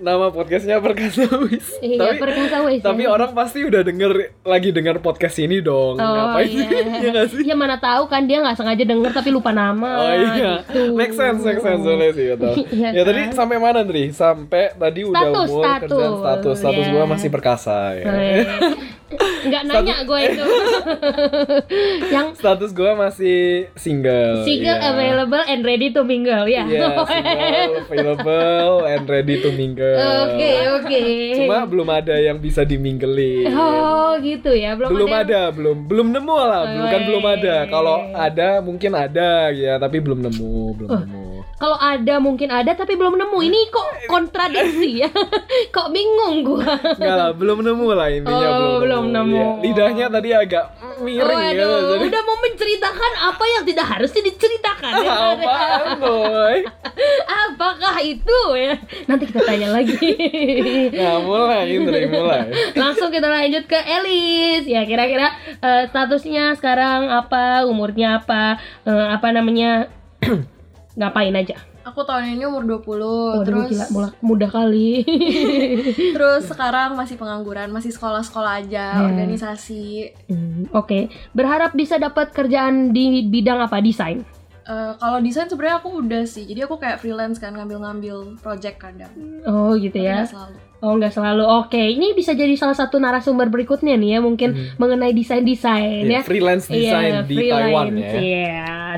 [0.00, 1.76] Nama podcastnya Perkasa Wis.
[1.84, 2.80] Iya tapi Perkasa Wes.
[2.80, 3.12] tapi ya.
[3.12, 6.00] orang pasti udah denger lagi denger podcast ini dong.
[6.00, 6.64] Oh, Ngapain sih?
[6.64, 6.80] iya.
[7.04, 7.42] Iya nggak sih?
[7.44, 9.90] Ya mana tahu kan dia nggak sengaja denger tapi lupa nama.
[10.00, 10.96] Oh iya, gitu.
[10.96, 12.54] make sense, make sense boleh sih betul.
[12.80, 13.36] Iya ya tadi kan?
[13.36, 14.04] sampai mana Dri?
[14.08, 16.92] Sampai tadi udah Status, umur kerjaan status, status, status ya.
[16.96, 18.04] gua masih perkasa ya.
[18.08, 18.44] Eh,
[19.40, 20.44] Nggak nanya gue itu.
[22.14, 24.46] yang Status gua masih single.
[24.46, 24.90] single iya.
[24.94, 26.62] available and ready to mingle ya.
[26.62, 29.98] Iya, single, available, and ready to mingle.
[30.28, 31.02] Oke oke.
[31.42, 33.50] Cuma belum ada yang bisa diminggelin.
[33.50, 35.16] Oh gitu ya belum, belum ada.
[35.16, 37.56] yang- ada, belum belum nemu lah, bukan belum ada.
[37.66, 41.00] Kalau ada mungkin ada ya, tapi belum nemu, belum Oh.
[41.02, 41.29] nemu.
[41.60, 43.36] Kalau ada mungkin ada tapi belum nemu.
[43.36, 45.12] Ini kok kontradiksi ya?
[45.76, 46.72] kok bingung gua.
[46.96, 49.36] Enggak lah, belum nemu lah intinya Oh, belum nemu.
[49.36, 49.46] Iya.
[49.60, 50.64] Lidahnya tadi agak
[51.04, 51.68] miring gitu.
[51.68, 55.12] Waduh, Jadi udah mau menceritakan apa yang tidak harusnya diceritakan ya.
[55.36, 56.58] apaan boy?
[57.28, 58.74] Apakah itu ya?
[59.04, 60.00] Nanti kita tanya lagi.
[60.96, 62.48] Nah, mulai Indri, mulai.
[62.72, 64.64] Langsung kita lanjut ke Elis.
[64.64, 65.28] Ya, kira-kira
[65.60, 68.56] eh, statusnya sekarang apa, umurnya apa,
[68.88, 69.92] eh, apa namanya?
[70.92, 71.56] ngapain aja.
[71.80, 75.00] Aku tahun ini umur 20 Waduh, terus gila, muda, muda kali.
[76.14, 79.06] terus sekarang masih pengangguran, masih sekolah-sekolah aja, Hmm.
[79.08, 80.12] organisasi.
[80.26, 83.80] Hmm, Oke, berharap bisa dapat kerjaan di bidang apa?
[83.80, 84.20] Desain.
[84.62, 86.44] Eh, kalau desain sebenarnya aku udah sih.
[86.44, 89.10] Jadi aku kayak freelance kan ngambil-ngambil project kadang.
[89.42, 90.22] Oh, gitu Tapi ya.
[90.22, 90.56] selalu.
[90.80, 91.44] Oh, nggak selalu.
[91.44, 94.66] Oke, ini bisa jadi salah satu narasumber berikutnya nih ya, mungkin Hmm.
[94.76, 96.20] mengenai desain-desain Iya, ya.
[96.22, 98.14] freelance Iya, di freelance, Taiwan ya.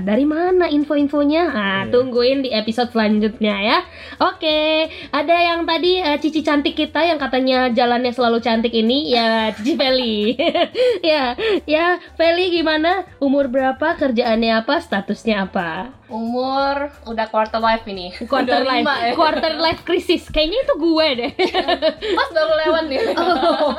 [0.00, 1.42] Dari mana info-infonya?
[1.50, 1.90] Ah, Iya.
[1.92, 3.78] tungguin di episode selanjutnya ya.
[4.22, 9.50] Oke, ada yang tadi eh, Cici cantik kita yang katanya jalannya selalu cantik ini ya
[9.58, 10.38] Cici Feli.
[11.12, 13.04] ya, ya Feli gimana?
[13.18, 13.98] Umur berapa?
[13.98, 14.78] Kerjaannya apa?
[14.78, 15.92] Statusnya apa?
[16.12, 18.12] Umur udah quarter life ini.
[18.30, 19.12] Quarter life, 25 ya.
[19.16, 20.28] quarter life crisis.
[20.28, 21.32] Kayaknya itu gue deh.
[22.20, 23.00] Pas baru lewat nih.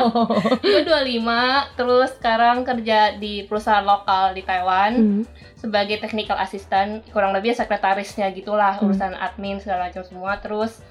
[0.63, 5.21] Gue 25, terus sekarang kerja di perusahaan lokal di Taiwan Hmm.
[5.55, 8.89] sebagai technical assistant, kurang lebih sekretarisnya gitulah, Hmm.
[8.89, 10.35] urusan admin segala macam semua.
[10.37, 10.81] Terus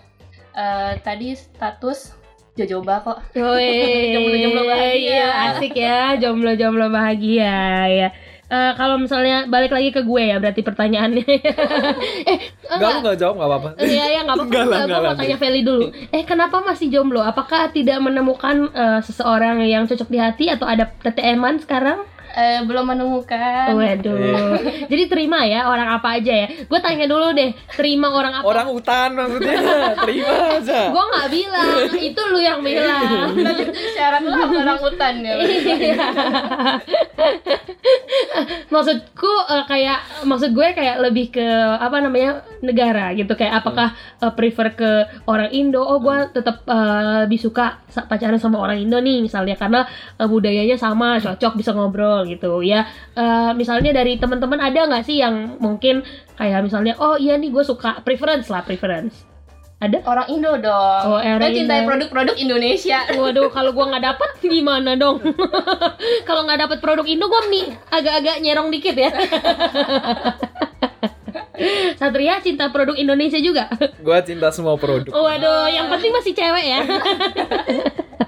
[0.52, 2.12] Eh, tadi status
[2.52, 3.18] jojoba kok.
[3.32, 5.08] Jomblo-jomblo bahagia.
[5.08, 7.56] Iya, asik ya, jomblo-jomblo bahagia
[7.88, 8.08] ya.
[8.52, 11.24] Eh, kalau misalnya balik lagi ke gue ya, berarti pertanyaannya.
[12.28, 12.38] eh,
[12.68, 13.68] Enggak, lu enggak jawab enggak apa-apa.
[13.80, 14.44] Iya, ya nggak apa-apa.
[14.44, 15.14] Enggak enggak mau lah.
[15.16, 15.86] tanya Feli dulu.
[16.12, 17.24] Eh, kenapa masih jomblo?
[17.24, 22.04] Apakah tidak menemukan eh, seseorang yang cocok di hati atau ada TTM-an sekarang?
[22.32, 23.76] Eh, belum menemukan.
[23.76, 24.56] Waduh.
[24.88, 26.46] Jadi terima ya orang apa aja ya.
[26.64, 28.44] Gue tanya dulu deh, terima orang apa?
[28.48, 29.52] Orang hutan maksudnya.
[30.02, 30.78] Terima aja.
[30.88, 33.36] Gue nggak bilang, itu lu yang bilang.
[33.92, 35.34] Syarat lu orang hutan ya.
[35.42, 35.96] Iya.
[38.72, 43.92] maksudku eh, kayak maksud gue kayak lebih ke apa namanya negara gitu kayak apakah
[44.22, 44.90] eh, prefer ke
[45.28, 49.84] orang Indo oh gue tetap eh, lebih suka pacaran sama orang Indo nih misalnya karena
[50.16, 55.20] eh, budayanya sama cocok bisa ngobrol gitu ya Eh, misalnya dari teman-teman ada nggak sih
[55.20, 56.00] yang mungkin
[56.40, 59.28] kayak misalnya oh iya nih gue suka preference lah preference
[59.82, 61.02] ada Orang Indo dong.
[61.10, 63.02] Oh, orang Kita cintai produk-produk Indonesia.
[63.18, 65.18] Waduh, kalau gua nggak dapet gimana dong?
[66.28, 69.10] kalau nggak dapet produk Indo, gua nih agak-agak nyerong dikit ya.
[71.98, 73.66] Satria cinta produk Indonesia juga.
[73.98, 75.10] Gua cinta semua produk.
[75.10, 76.86] Waduh, yang penting masih cewek ya.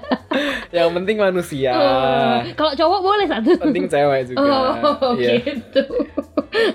[0.75, 1.71] Yang penting manusia.
[1.71, 3.49] Oh, kalau cowok boleh satu.
[3.57, 4.43] Penting cewek juga.
[4.43, 5.39] Oh, Iya.
[5.39, 5.83] gitu.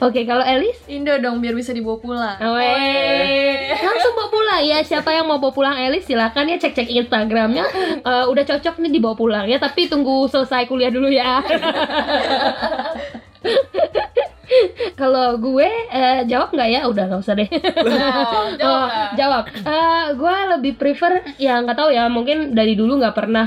[0.01, 0.77] Oke, kalau Elis?
[0.87, 2.37] Indo dong biar bisa dibawa pulang.
[2.37, 4.79] Weh, langsung bawa pulang ya.
[4.81, 7.65] Siapa yang mau bawa pulang Elis silakan ya cek-cek Instagramnya.
[8.01, 9.57] Eh, udah cocok nih dibawa pulang ya.
[9.57, 11.41] Tapi tunggu selesai kuliah dulu ya.
[15.01, 16.81] Kalau gue eh, jawab nggak ya?
[16.91, 17.49] Udah nggak usah deh.
[18.31, 18.89] Oh, jawab.
[19.17, 19.45] jawab.
[19.51, 22.11] Eh, gue lebih prefer ya nggak tahu ya.
[22.11, 23.47] Mungkin dari dulu nggak pernah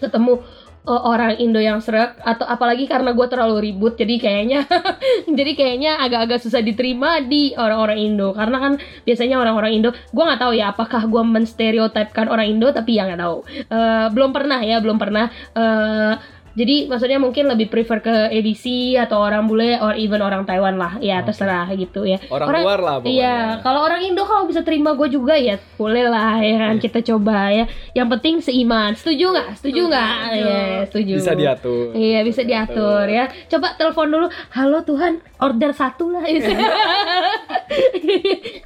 [0.00, 0.42] ketemu
[0.88, 4.60] eh, orang Indo yang serak atau apalagi karena gue terlalu ribut jadi kayaknya
[5.38, 8.72] jadi kayaknya agak-agak susah diterima di orang-orang Indo karena kan
[9.06, 13.22] biasanya orang-orang Indo gue nggak tahu ya apakah gue menstereotipkan orang Indo tapi ya nggak
[13.22, 16.14] tahu Eh, belum pernah ya belum pernah Eh,
[16.56, 20.96] jadi maksudnya mungkin lebih prefer ke ABC atau orang bule or even orang Taiwan lah
[21.04, 21.28] ya Oke.
[21.28, 23.12] terserah gitu ya Orang, luar lah pokoknya.
[23.12, 26.84] Iya, kalau orang Indo kalau bisa terima gue juga ya boleh lah ya kan Iya.
[26.88, 27.68] kita coba ya.
[27.92, 28.96] Yang penting seiman.
[28.96, 29.48] Setuju nggak?
[29.60, 30.16] Setuju nggak?
[30.32, 31.14] Iya, setuju.
[31.20, 31.92] Bisa diatur.
[31.92, 33.28] Iya bisa diatur ya.
[33.52, 34.26] Coba telepon dulu.
[34.56, 36.24] Halo Tuhan, order satu lah.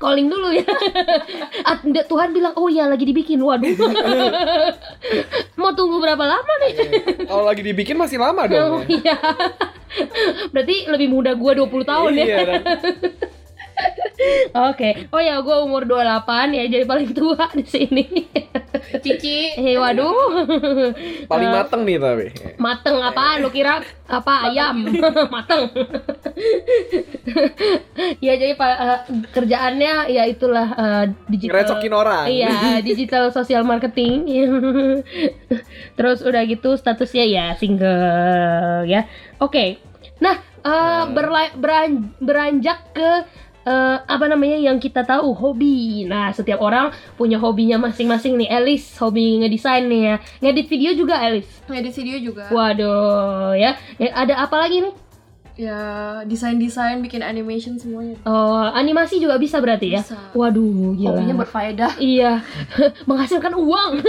[0.02, 0.66] Calling dulu ya.
[2.06, 3.42] Tuhan bilang oh ya lagi dibikin.
[3.42, 3.66] Waduh.
[5.60, 6.72] Mau tunggu berapa lama nih?
[7.26, 8.84] Kalau lagi dibikin masih lama Oh dong.
[8.88, 9.16] iya.
[10.52, 12.24] Berarti lebih muda gua 20 tahun ya.
[12.24, 12.38] Iya,
[14.52, 15.08] Oke.
[15.08, 16.04] Oh ya, gue umur 28
[16.52, 18.04] ya, jadi paling tua di sini.
[18.96, 19.54] Cici.
[19.54, 20.12] Eh, waduh.
[21.26, 22.26] paling Eh, mateng nih tapi.
[22.56, 23.38] Mateng apa?
[23.38, 24.84] Lu kira apa ayam?
[25.34, 25.70] Mateng.
[28.18, 31.54] ya jadi pak eh, kerjaannya ya itulah eh, digital.
[31.56, 32.24] Ngerecokin orang.
[32.26, 32.54] Iya,
[32.88, 34.26] digital social marketing.
[35.94, 38.04] Terus udah gitu statusnya ya single
[38.84, 39.06] ya.
[39.38, 39.78] Oke.
[40.18, 43.10] Nah, eh, berla- beran- beranjak ke
[43.66, 46.04] eh, apa namanya yang kita tahu hobi.
[46.08, 48.48] Nah, setiap orang punya hobinya masing-masing nih.
[48.48, 50.16] Elis hobi ngedesain nih ya.
[50.40, 51.48] Ngedit video juga Elis.
[51.68, 52.48] Ngedit video juga.
[52.48, 53.76] Waduh, ya.
[54.00, 54.94] Ya, Ada apa lagi nih?
[55.60, 55.80] Ya
[56.24, 58.16] desain-desain, bikin animation semuanya.
[58.24, 60.00] Oh, animasi juga bisa berarti ya?
[60.00, 60.16] Bisa.
[60.32, 61.12] Waduh, gila.
[61.12, 62.00] Hobinya berfaedah.
[62.00, 62.40] Iya,
[63.08, 64.00] menghasilkan uang.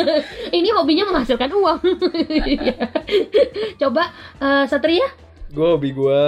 [0.58, 1.78] Ini hobinya menghasilkan uang.
[2.26, 2.90] Iya.
[3.78, 4.10] Coba
[4.42, 5.06] eh, Satria
[5.52, 6.22] Gue hobi gue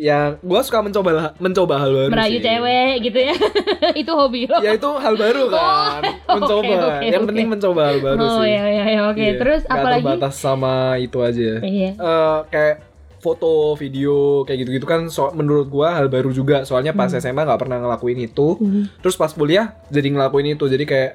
[0.00, 2.42] yang gue suka mencoba lah- mencoba hal baru merayu sih.
[2.42, 3.34] cewek gitu ya.
[4.00, 4.56] Itu hobi lo.
[4.58, 6.00] Ya itu hal baru kan.
[6.30, 6.62] Oh, mencoba.
[6.64, 7.28] oke, oke, yang oke.
[7.28, 8.48] penting mencoba hal baru oh sih.
[8.48, 9.20] iya iya iya, oke.
[9.20, 9.32] Iya.
[9.36, 10.00] Terus Nggak apa lagi?
[10.00, 11.52] terbatas sama itu aja.
[11.60, 11.90] Iya.
[11.92, 12.76] Eh, kayak
[13.18, 16.64] foto, video, kayak gitu-gitu kan so- menurut gua hal baru juga.
[16.64, 17.20] Soalnya pas Hmm.
[17.20, 18.56] SMA nggak pernah ngelakuin itu.
[18.56, 18.88] Hmm.
[18.98, 20.64] Terus pas kuliah jadi ngelakuin itu.
[20.64, 21.12] Jadi kayak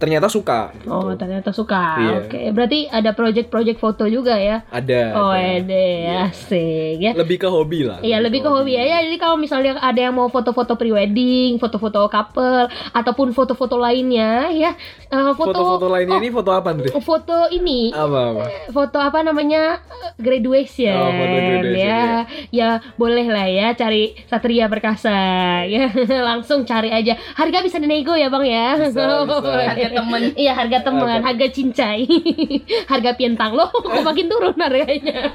[0.00, 0.72] ternyata suka.
[0.80, 0.88] gitu.
[0.88, 2.00] Oh ternyata suka.
[2.00, 2.16] Iya.
[2.24, 4.64] Oke, berarti ada project-project foto juga ya?
[4.72, 5.02] Ada.
[5.20, 5.60] Oh ada.
[5.60, 7.12] ede, asik ya.
[7.12, 8.00] Lebih ke hobi lah.
[8.00, 8.82] Iya lebih ke hobi ya.
[8.88, 14.72] Ya, Jadi kalau misalnya ada yang mau foto-foto prewedding, foto-foto couple, ataupun foto-foto lainnya ya,
[15.10, 16.90] eh, foto Foto-foto lainnya ini foto apa nih?
[16.90, 17.90] oh, foto ini.
[17.90, 18.44] Apa apa?
[18.70, 19.82] foto apa namanya?
[20.16, 22.02] Graduation, Oh, foto graduation, ya
[22.50, 25.18] ya boleh lah ya cari Satria Perkasa.
[25.70, 25.86] Ya
[26.22, 27.14] langsung cari aja.
[27.34, 28.68] Harga bisa dinego ya bang ya?
[28.78, 29.50] Bisa, bisa.
[29.66, 30.22] Harga temen.
[30.34, 31.26] iya harga teman Harga.
[31.26, 32.06] harga cincai.
[32.92, 33.52] Harga pientang.
[33.52, 35.30] Loh kok makin turun harganya?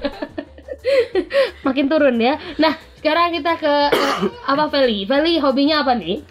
[1.62, 2.38] Makin turun ya.
[2.58, 5.06] Nah sekarang kita ke eh, apa Feli?
[5.06, 6.22] Feli hobinya apa nih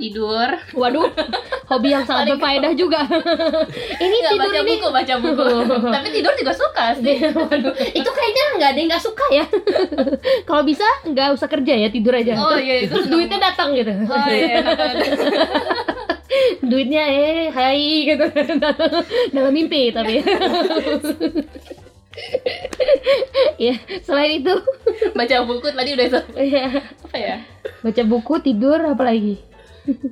[0.00, 0.48] Tidur.
[0.72, 1.08] Waduh,
[1.68, 3.04] hobi yang sangat berfaedah juga.
[4.02, 5.44] ini Nggak tidur baca ini buku, baca buku.
[5.92, 7.16] Tapi tidur juga suka sih.
[7.30, 9.44] Waduh, itu kayaknya nggak ada yang nggak suka ya.
[10.48, 12.34] Kalau bisa nggak usah kerja ya tidur aja.
[12.40, 12.92] Oh iya itu.
[12.96, 13.92] Terus duitnya datang gitu.
[14.08, 14.64] Oh iya.
[16.64, 18.24] duitnya eh hai gitu
[19.36, 20.24] dalam mimpi tapi
[23.60, 23.74] ya
[24.04, 24.54] selain itu
[25.12, 27.36] Baca buku tadi udah itu ya apa ya?
[27.84, 29.40] baca buku tidur apa lagi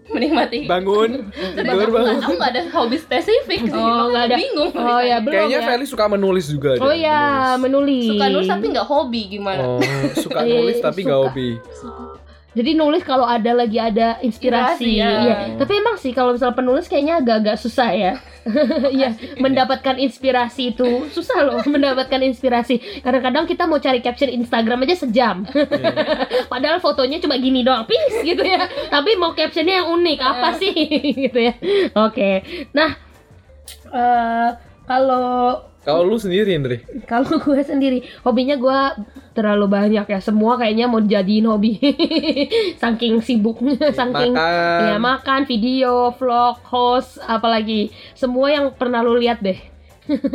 [0.09, 0.67] Menikmati.
[0.67, 1.95] Bangun, tidur bangun.
[2.11, 3.79] nggak- aku nggak ada hobi spesifik sih.
[3.79, 4.37] Oh, nggak ada.
[4.37, 4.73] Bingung.
[4.73, 7.21] oh ya belum Kayaknya ya Feli suka menulis juga deh, oh ya
[7.57, 9.63] menulis Suka nulis tapi nggak hobi gimana?
[9.63, 9.79] Oh,
[10.13, 12.10] suka Eh, nulis tapi nggak suka.
[12.51, 14.83] Jadi nulis kalau ada lagi ada inspirasi.
[14.83, 15.11] Inspirasi, ya.
[15.23, 15.37] Iya.
[15.55, 18.15] Tapi emang sih kalau misalnya penulis kayaknya agak-agak susah ya.
[18.97, 23.05] Iya, mendapatkan inspirasi itu susah loh mendapatkan inspirasi.
[23.05, 25.45] Kadang-kadang kita mau cari caption Instagram aja sejam.
[26.53, 28.65] Padahal fotonya cuma gini doang, pis gitu ya.
[28.89, 30.73] Tapi mau captionnya yang unik apa sih
[31.29, 31.55] gitu ya.
[32.01, 32.43] Oke.
[32.73, 32.97] Nah,
[33.93, 34.51] eh
[34.89, 36.85] kalau Kalau lu sendiri, Indri?
[37.11, 38.81] kalau gue sendiri hobinya gue
[39.33, 41.81] terlalu banyak ya semua kayaknya mau jadiin hobi
[42.83, 44.81] saking sibuknya saking Makan.
[44.85, 49.57] ya makan video vlog host apalagi semua yang pernah lu lihat deh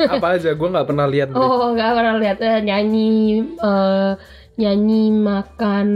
[0.08, 0.56] Apa aja?
[0.56, 1.36] Gue nggak pernah lihat.
[1.36, 4.12] Oh nggak pernah lihat Eh, nyanyi eh,
[4.56, 5.88] nyanyi makan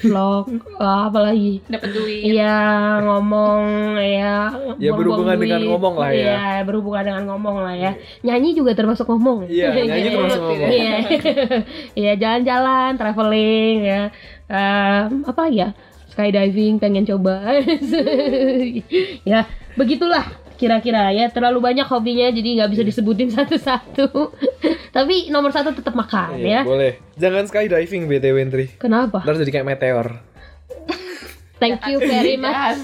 [0.00, 0.48] vlog
[0.80, 2.20] eh, apalagi Dapat duit.
[2.24, 2.56] Iya
[3.04, 3.62] ngomong
[4.00, 4.48] ya
[4.80, 5.68] Ya, berhubungan dengan duit.
[5.68, 6.24] ngomong lah ya.
[6.24, 7.92] Iya berhubungan dengan ngomong lah ya.
[8.24, 9.44] Nyanyi juga termasuk ngomong.
[9.46, 10.70] Iya, nyanyi termasuk ngomong.
[10.72, 10.94] Iya.
[11.92, 14.02] Iya jalan-jalan traveling ya.
[14.48, 15.76] Eh, Apa ya?
[16.08, 17.44] Skydiving pengen coba.
[19.22, 19.44] Ya
[19.76, 20.24] begitulah
[20.58, 24.34] kira-kira ya terlalu banyak hobinya jadi nggak bisa disebutin satu-satu
[24.90, 26.92] tapi nomor satu tetap makan Iya, ya boleh.
[27.14, 28.66] Jangan skydiving BTW, Indri.
[28.74, 30.06] kenapa Ntar jadi kayak meteor.
[31.58, 32.78] thank you very much.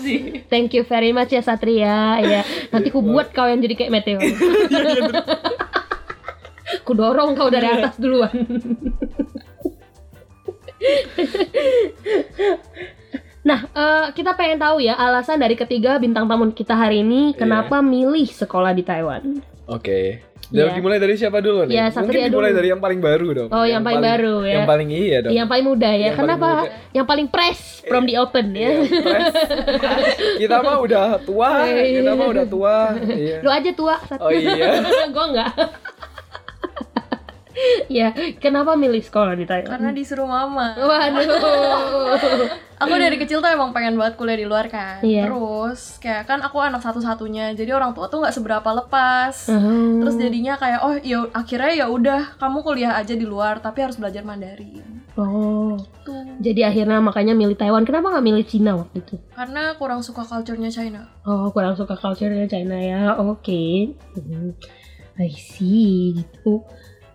[0.47, 2.19] Thank you very much ya Satria.
[2.19, 4.23] Ya, nanti ku buat kau yang jadi kayak meteor.
[6.83, 8.35] ku dorong kau dari atas duluan.
[13.45, 17.79] Nah, eh, kita pengen tahu ya alasan dari ketiga bintang tamu kita hari ini kenapa
[17.79, 19.45] milih sekolah di Taiwan.
[19.65, 20.21] Oke.
[20.53, 20.77] Dan Iya.
[20.77, 21.73] dimulai dari siapa dulu nih?
[21.73, 22.59] Iya, Mungkin dimulai dulu.
[22.61, 23.49] dari yang paling baru dong.
[23.49, 24.61] Oh, yang paling baru ya.
[24.61, 25.33] Yang paling iya dong.
[25.33, 25.97] Yang paling muda ya.
[25.97, 26.51] Yang paling kenapa?
[26.53, 26.71] muda.
[26.93, 28.69] Yang paling fresh from the open ya.
[28.69, 29.35] Iya, fresh.
[30.45, 31.83] kita mah udah tua, Iya.
[31.97, 32.77] kita mah udah tua.
[33.09, 33.37] Iya.
[33.41, 33.95] Lu aja tua.
[34.05, 34.21] Sat.
[34.21, 34.85] Oh iya.
[35.17, 35.53] Gua enggak.
[37.89, 38.13] Ya,
[38.43, 39.71] kenapa milih sekolah di Taiwan?
[39.71, 40.75] Karena disuruh mama.
[40.79, 41.31] Waduh.
[42.85, 44.99] Aku dari kecil tuh emang pengen banget kuliah di luar kan.
[45.01, 45.31] Iya.
[45.31, 49.47] Terus kayak kan aku anak satu-satunya, jadi orang tua tuh nggak seberapa lepas.
[49.47, 50.03] Hmm.
[50.03, 53.97] Terus jadinya kayak oh ya akhirnya ya udah kamu kuliah aja di luar tapi harus
[53.97, 55.07] belajar Mandarin.
[55.15, 56.27] Oh, Tuh.
[56.43, 57.87] jadi akhirnya makanya milih Taiwan.
[57.87, 59.15] Kenapa nggak milih Cina waktu itu?
[59.31, 61.07] Karena kurang suka culture-nya China.
[61.23, 63.15] Oh, kurang suka culture-nya China ya.
[63.23, 63.95] Oke.
[64.19, 64.59] Hmm.
[65.15, 66.67] I see gitu.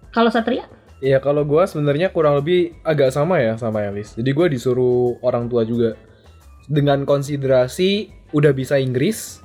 [0.09, 0.65] Kalau Satria?
[0.99, 4.19] Iya kalau gua sebenarnya kurang lebih agak sama ya sama Elis.
[4.19, 5.95] Jadi gua disuruh orang tua juga
[6.67, 9.39] dengan konsiderasi udah bisa Inggris,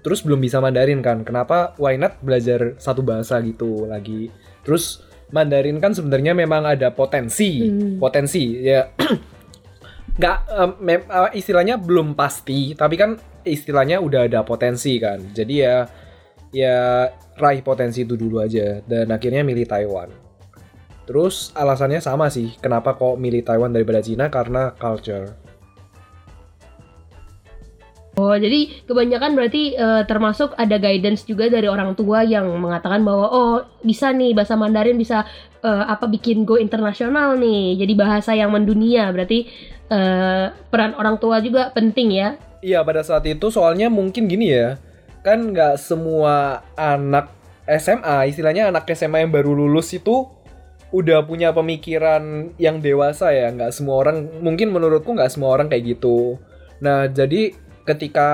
[0.00, 1.20] terus belum bisa Mandarin kan.
[1.22, 1.76] Kenapa?
[1.76, 4.32] Why not belajar satu bahasa gitu lagi?
[4.64, 7.98] Terus Mandarin kan sebenarnya memang ada potensi, Hmm.
[8.00, 8.88] potensi ya.
[10.16, 15.20] Nggak em, mem- eh, istilahnya belum pasti, tapi kan istilahnya udah ada potensi kan.
[15.36, 15.84] Jadi ya
[16.56, 20.08] ya raih potensi itu dulu aja dan akhirnya milih Taiwan.
[21.04, 25.36] Terus alasannya sama sih, kenapa kok milih Taiwan daripada Cina karena culture.
[28.16, 33.28] Oh, jadi kebanyakan berarti eh, termasuk ada guidance juga dari orang tua yang mengatakan bahwa
[33.28, 35.28] oh bisa nih bahasa Mandarin bisa
[35.60, 37.76] eh, apa bikin go internasional nih.
[37.76, 39.12] Jadi bahasa yang mendunia.
[39.12, 39.44] Berarti
[39.92, 42.40] eh, peran orang tua juga penting ya.
[42.64, 44.80] Iya pada saat itu soalnya mungkin gini ya,
[45.26, 47.34] kan nggak semua anak
[47.66, 50.30] SMA, istilahnya anak SMA yang baru lulus itu
[50.94, 55.98] udah punya pemikiran yang dewasa ya, nggak semua orang, mungkin menurutku nggak semua orang kayak
[55.98, 56.38] gitu.
[56.78, 57.50] Nah jadi
[57.82, 58.30] ketika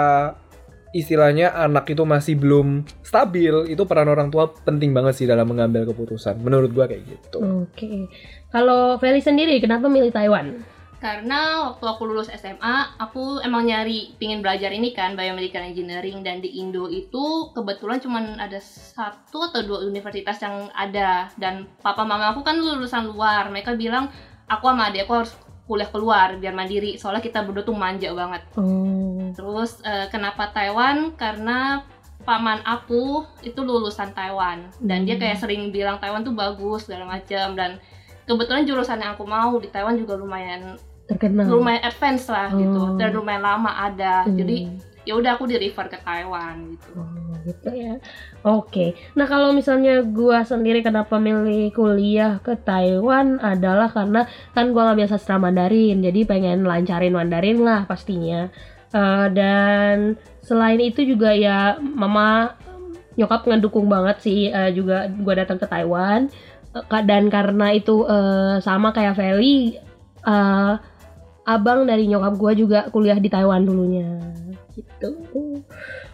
[0.93, 5.89] istilahnya anak itu masih belum stabil, itu peran orang tua penting banget sih dalam mengambil
[5.89, 6.37] keputusan.
[6.45, 7.41] Menurut gua kayak gitu.
[7.41, 8.13] Oke.
[8.53, 10.61] Kalau Feli sendiri kenapa milih Taiwan?
[11.03, 16.39] Karena waktu aku lulus SMA, aku emang nyari pingin belajar ini kan biomedical engineering dan
[16.39, 22.31] di Indo itu kebetulan cuma ada satu atau dua universitas yang ada dan papa mama
[22.31, 23.51] aku kan lulusan luar.
[23.51, 24.15] Mereka bilang
[24.47, 25.35] aku sama adekku harus
[25.67, 28.47] kuliah keluar biar mandiri soalnya kita berdua tuh manja banget.
[28.55, 29.35] Oh.
[29.35, 31.19] Terus eh, kenapa Taiwan?
[31.19, 31.83] Karena
[32.23, 37.59] paman aku itu lulusan Taiwan dan dia kayak sering bilang Taiwan tuh bagus segala macam
[37.59, 37.83] dan
[38.31, 40.79] kebetulan jurusan yang aku mau di Taiwan juga lumayan
[41.15, 41.45] Terkenal.
[41.49, 42.97] lumayan advance lah gitu Oh.
[42.97, 44.35] dan lumayan lama ada Hmm.
[44.35, 44.57] jadi
[45.03, 47.99] ya udah aku di refer ke Taiwan gitu Oh, gitu ya.
[48.41, 48.95] Oke.
[49.13, 54.99] Nah, kalau misalnya gua sendiri kenapa milih kuliah ke Taiwan adalah karena kan gua nggak
[55.01, 58.47] biasa sastra Mandarin, jadi pengen lancarin Mandarin lah pastinya.
[58.89, 62.55] Eh, dan selain itu juga ya mama
[63.13, 66.31] nyokap ngedukung banget sih eh, juga gue datang ke Taiwan
[66.73, 69.77] Eh, dan karena itu eh, sama kayak Feli
[70.23, 70.73] eh,
[71.43, 74.19] abang dari nyokap gue juga kuliah di Taiwan dulunya
[74.73, 75.11] gitu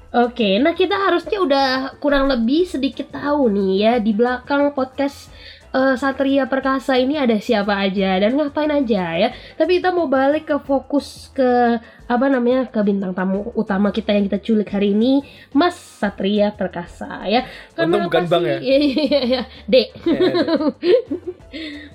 [0.08, 1.66] Oke, nah kita harusnya udah
[2.00, 5.28] kurang lebih sedikit tahu nih ya di belakang podcast
[5.76, 9.28] eh, Satria Perkasa ini ada siapa aja dan ngapain aja ya.
[9.60, 11.76] Tapi kita mau balik ke fokus ke
[12.08, 17.28] apa namanya ke bintang tamu utama kita yang kita culik hari ini, Mas Satria Perkasa
[17.28, 17.44] ya.
[17.76, 18.58] Untung bukan Bang ya?
[18.64, 19.88] Iya iya iya, Dek.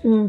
[0.03, 0.27] Hmm.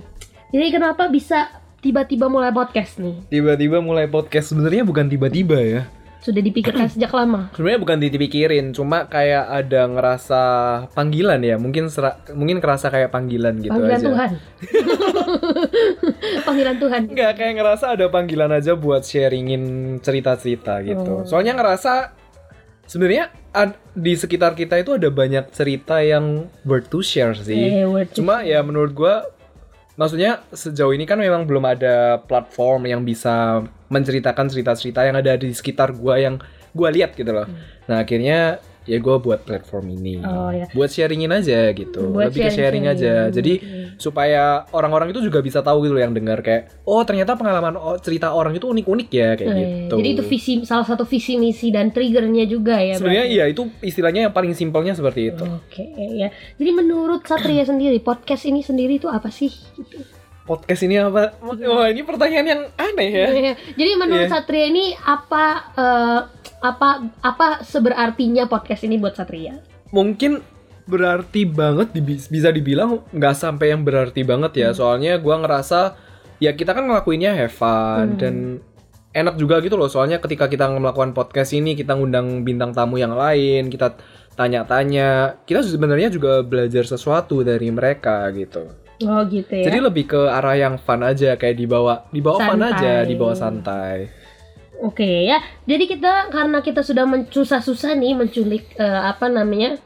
[0.54, 3.28] Jadi kenapa bisa tiba-tiba mulai podcast nih?
[3.28, 5.82] Tiba-tiba mulai podcast sebenarnya bukan tiba-tiba ya.
[6.24, 7.52] Sudah dipikirkan sejak lama.
[7.52, 10.42] Sebenarnya bukan dipikirin, cuma kayak ada ngerasa
[10.96, 11.60] panggilan ya.
[11.60, 14.08] Mungkin sera- mungkin kerasa kayak panggilan gitu Panggilan aja.
[14.08, 14.30] Tuhan.
[16.48, 17.00] Panggilan Tuhan.
[17.12, 19.62] Enggak kayak ngerasa ada panggilan aja buat sharingin
[20.00, 21.12] cerita-cerita gitu.
[21.20, 21.28] Oh.
[21.28, 22.16] Soalnya ngerasa
[22.88, 27.84] sebenarnya ad- di sekitar kita itu ada banyak cerita yang worth to share sih.
[27.84, 29.28] Eh, word Cuma ya menurut gua
[29.94, 35.54] maksudnya sejauh ini kan memang belum ada platform yang bisa menceritakan cerita-cerita yang ada di
[35.54, 36.38] sekitar gua yang
[36.74, 37.46] gua lihat gitu loh.
[37.86, 40.20] Nah, akhirnya ya gua buat platform ini.
[40.20, 40.68] Oh, ya.
[40.70, 42.08] Buat sharingin aja gitu.
[42.08, 43.28] Buat Lebih ke sharing aja.
[43.30, 43.32] sharing-sharing.
[43.32, 43.52] Jadi
[43.96, 48.30] supaya orang-orang itu juga bisa tahu gitu loh yang dengar kayak oh ternyata pengalaman cerita
[48.30, 49.94] orang itu unik-unik ya kayak Eh, gitu.
[49.96, 52.94] Jadi itu visi salah satu visi misi dan triggernya juga ya.
[52.94, 55.44] Sebenarnya iya itu istilahnya yang paling simpelnya seperti itu.
[55.44, 56.28] Oke ya.
[56.54, 59.48] Jadi menurut Satria sendiri podcast ini sendiri itu apa sih?
[60.44, 61.40] Podcast ini apa?
[61.40, 63.28] Wah, ini pertanyaan yang aneh ya.
[63.32, 63.52] Iya.
[63.72, 64.32] Jadi menurut Iya.
[64.36, 66.20] Satria ini apa eh,
[66.64, 66.88] apa
[67.20, 69.60] apa seberartinya podcast ini buat Satria?
[69.92, 70.40] mungkin
[70.84, 71.92] berarti banget
[72.26, 75.96] bisa dibilang nggak sampai yang berarti banget ya soalnya gua ngerasa
[76.36, 78.18] ya kita kan ngelakuinnya have fun Hmm.
[78.18, 78.34] dan
[79.12, 83.14] enak juga gitu loh soalnya ketika kita melakukan podcast ini kita ngundang bintang tamu yang
[83.14, 83.94] lain kita
[84.34, 88.68] tanya-tanya kita sebenarnya juga belajar sesuatu dari mereka gitu
[89.00, 89.66] Oh gitu ya.
[89.66, 92.72] jadi lebih ke arah yang fun aja kayak dibawa dibawa fun Santai.
[92.74, 93.96] aja dibawa santai
[94.84, 95.40] Oke ya.
[95.64, 99.80] Jadi kita karena kita sudah susah-susah nih menculik eh, apa namanya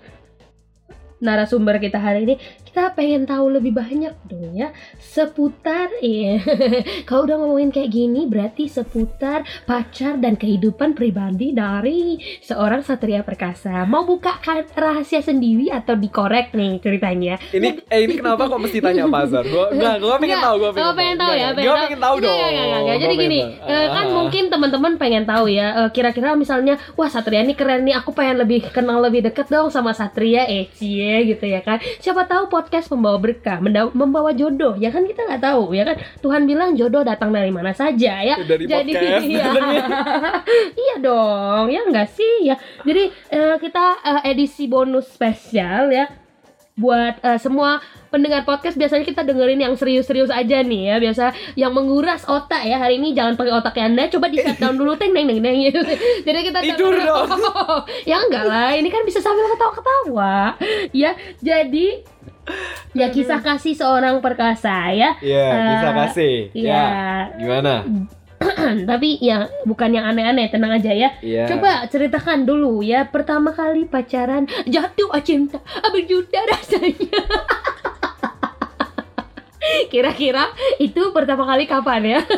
[1.22, 2.34] narasumber kita hari ini,
[2.68, 4.68] kita pengen tahu lebih banyak dong ya
[5.00, 6.36] seputar iya.
[7.08, 13.88] Kalau udah ngomongin kayak gini berarti seputar pacar dan kehidupan pribadi dari seorang Satria Perkasa.
[13.88, 17.40] Mau buka ka- rahasia sendiri atau dikorek nih ceritanya?
[17.50, 20.84] ini eh ini kenapa kok mesti tanya pasar gua enggak gua pengen tahu gua pengen
[20.84, 22.36] oh, pengen tahu ya, gua pengen tahu dong.
[22.98, 24.12] Jadi gini, kan Ah.
[24.12, 28.36] mungkin teman-teman pengen tahu ya, eh, kira-kira misalnya, wah Satria ini keren nih, aku pengen
[28.38, 31.80] lebih kenal lebih deket dong sama Satria, eh cie gitu ya kan.
[31.98, 33.62] Siapa tahu podcast membawa berkah,
[33.94, 35.96] membawa jodoh, ya kan kita nggak tahu ya kan.
[36.18, 38.34] Tuhan bilang jodoh datang dari mana saja ya.
[38.42, 39.24] Dari Jadi podcast.
[39.30, 39.46] iya,
[40.74, 42.58] iya dong, ya enggak sih ya.
[42.82, 46.10] Jadi eh, kita eh, edisi bonus spesial ya
[46.78, 51.24] buat eh, semua pendengar podcast biasanya kita dengerin yang serius-serius aja nih ya biasa
[51.58, 55.10] yang menguras otak ya hari ini jangan pakai otaknya anda coba di shutdown dulu teng
[55.10, 55.80] teng teng teng gitu.
[56.26, 57.28] jadi kita Tidur dong.
[58.10, 60.54] ya enggak lah ini kan bisa sambil ketawa-ketawa
[60.94, 62.06] ya jadi
[62.92, 65.44] ya kisah kasih seorang perkasa ya Iya,
[65.80, 66.36] Eh, kasih.
[66.52, 66.64] ya.
[66.64, 66.84] Ya.
[67.36, 67.74] Gimana?
[68.90, 71.44] tapi ya bukan yang aneh-aneh tenang aja ya Iya.
[71.50, 75.58] Coba ceritakan dulu ya pertama kali pacaran jatuh cinta
[75.90, 77.20] berjuta rasanya.
[79.92, 82.20] Kira-kira itu pertama kali kapan ya?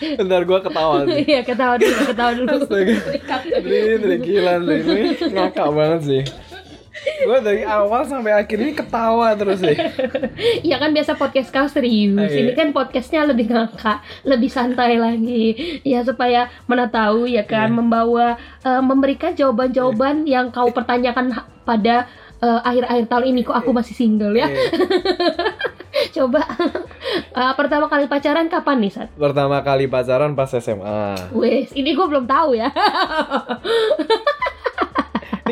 [0.00, 1.22] Bentar gua ketawa nih.
[1.24, 2.48] Iya ketawa dulu, ketawa dulu.
[2.50, 2.94] Astaga.
[3.62, 4.78] Ini dari gila nih.
[4.82, 6.22] Ini ngakak banget sih.
[7.26, 9.76] Gua dari awal sampai akhir ini ketawa terus sih.
[10.64, 12.32] Iya kan biasa podcast kau serius.
[12.32, 12.40] Iya.
[12.48, 15.52] Ini kan podcastnya lebih ngakak, lebih santai lagi.
[15.84, 17.76] Ya supaya mana tahu ya kan Iya.
[17.76, 18.26] membawa
[18.62, 22.08] eh, memberikan jawaban-jawaban yang kau pertanyakan pada
[22.40, 24.48] eh, akhir-akhir tahun ini kok aku masih single ya.
[24.48, 24.70] Iya.
[26.16, 26.42] Coba
[27.14, 29.08] eh, pertama kali pacaran kapan nih Sat?
[29.14, 31.32] Pertama kali pacaran pas SMA.
[31.32, 32.68] Wes, ini gue belum tahu ya.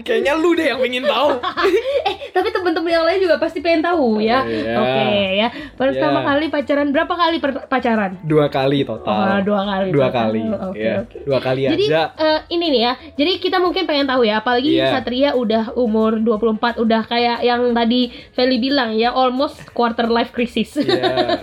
[0.03, 1.31] Kayaknya lu deh yang pengen tahu.
[2.09, 4.43] eh, tapi temen-temen yang lain juga pasti pengen tahu ya.
[4.43, 4.83] Oh.
[4.83, 5.49] Oke ya.
[5.73, 6.29] Pertama Iya.
[6.29, 8.13] kali pacaran berapa kali per- pacaran?
[8.23, 9.43] Dua kali Oh, total.
[9.43, 9.89] dua kali.
[9.89, 10.17] Dua total.
[10.29, 10.41] kali.
[10.45, 10.95] Oke, Iya.
[11.01, 11.19] oke.
[11.23, 12.03] Dua kali Jadi aja.
[12.15, 12.93] eh, ini nih ya.
[13.15, 14.91] Jadi kita mungkin pengen tahu ya, apalagi Iya.
[14.93, 18.01] Satria udah umur 24, udah kayak yang tadi
[18.33, 20.75] Feli bilang ya, almost quarter life crisis.
[20.77, 21.39] Iya.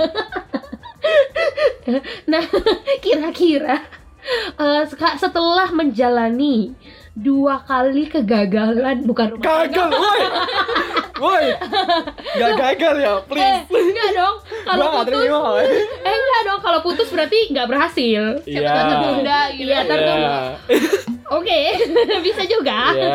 [2.27, 2.43] Nah,
[3.03, 3.81] kira-kira
[4.85, 6.75] seka- setelah menjalani
[7.13, 9.67] dua kali kegagalan bukan rumah tangga.
[9.67, 10.21] Gagal, woi.
[11.19, 11.45] Woi.
[12.39, 13.67] Gak gagal ya, Eh, please.
[13.67, 14.35] enggak dong.
[14.63, 15.27] Kalau putus,
[15.99, 16.59] eh enggak dong.
[16.61, 18.23] Kalau putus berarti nggak berhasil.
[18.45, 18.71] Iya.
[18.87, 20.29] tertunda gitu Iya, tertunda.
[20.69, 20.87] Iya.
[21.29, 21.59] Oke,
[22.25, 22.89] bisa juga.
[22.89, 23.11] Iya.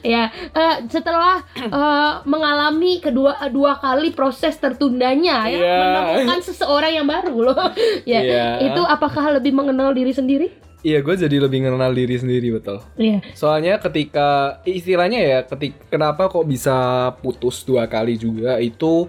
[0.00, 5.76] ya, eh, setelah eh, mengalami kedua dua kali proses tertundanya ya, Iya.
[5.82, 7.58] menemukan seseorang yang baru loh.
[8.08, 8.46] ya, Iya.
[8.70, 10.48] itu apakah lebih mengenal diri sendiri?
[10.82, 12.82] Iya, gue jadi lebih mengenal diri sendiri betul.
[12.96, 13.22] Iya.
[13.32, 14.28] Soalnya ketika
[14.62, 16.74] istilahnya ya, ketik kenapa kok bisa
[17.18, 19.06] putus dua kali juga itu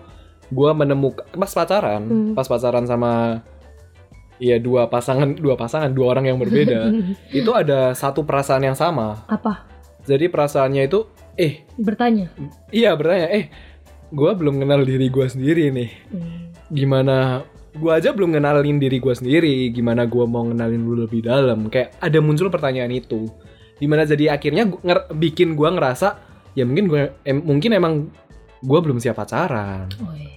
[0.47, 2.32] gue menemukan pas pacaran, Hmm.
[2.32, 3.41] pas pacaran sama
[4.36, 6.89] Iya dua pasangan dua pasangan dua orang yang berbeda
[7.32, 9.63] itu ada satu perasaan yang sama Apa?
[10.03, 12.28] jadi perasaannya itu eh Bertanya.
[12.67, 13.45] iya bertanya eh
[14.09, 16.49] gue belum kenal diri gue sendiri nih Hmm.
[16.67, 21.67] gimana gue aja belum kenalin diri gue sendiri gimana gue mau kenalin lu lebih dalam
[21.67, 23.26] kayak ada muncul pertanyaan itu
[23.76, 26.07] di mana jadi akhirnya gua nger- bikin gue ngerasa
[26.53, 27.93] ya mungkin gue em- mungkin emang
[28.59, 30.32] gue belum siap pacaran Wes.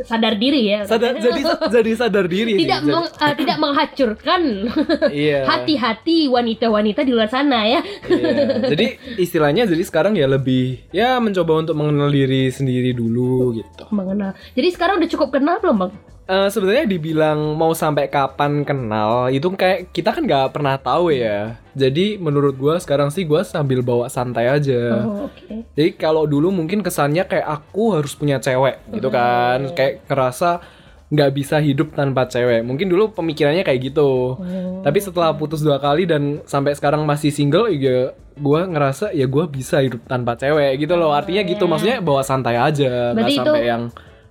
[0.00, 0.86] Sadar diri ya.
[0.86, 1.42] sadar jadi
[1.74, 2.62] jadi sadar diri sih.
[2.62, 4.42] tidak Jadi- meng- eh, tidak menghacurkan
[5.26, 7.82] iya hati-hati wanita-wanita di luar sana ya.
[8.06, 8.70] Iya.
[8.70, 8.86] Jadi
[9.18, 13.90] istilahnya jadi sekarang ya lebih ya mencoba untuk mengenal diri sendiri dulu gitu.
[13.90, 14.38] Mengenal.
[14.54, 15.92] Jadi sekarang udah cukup kenal belum bang?
[16.30, 21.58] Eh, Sebenarnya dibilang mau sampai kapan kenal itu kayak kita kan nggak pernah tahu ya.
[21.74, 25.02] Jadi menurut gua sekarang sih gua sambil bawa santai aja.
[25.02, 25.66] Oh, Oke.
[25.74, 30.62] Jadi kalau dulu mungkin kesannya kayak aku harus punya cewek gitu kan, kayak ngerasa
[31.10, 32.62] nggak bisa hidup tanpa cewek.
[32.62, 34.38] Mungkin dulu pemikirannya kayak gitu.
[34.38, 34.82] Oh.
[34.86, 39.44] Tapi setelah putus dua kali dan sampai sekarang masih single ya gue ngerasa ya gue
[39.50, 43.42] bisa hidup tanpa cewek gitu loh artinya gitu maksudnya bawa santai aja nggak Berarti itu-
[43.44, 43.82] sampai yang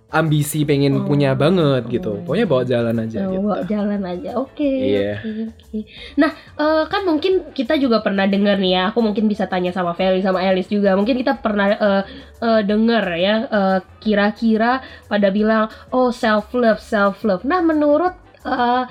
[0.10, 1.06] ambisi pengen Oh.
[1.06, 4.30] punya banget gitu pokoknya bawa jalan aja Oh, gitu bawa jalan aja.
[4.42, 4.66] Oke.
[4.66, 5.22] Iya.
[5.22, 5.80] oke, oke.
[6.18, 8.84] Nah, eh, kan mungkin kita juga pernah dengar nih ya.
[8.90, 10.98] Aku mungkin bisa tanya sama Feli sama Elis juga.
[10.98, 12.04] Mungkin kita pernah eh,
[12.42, 17.46] eh, dengar ya eh, kira-kira pada bilang oh self love, self love.
[17.46, 18.84] Nah, menurut eh,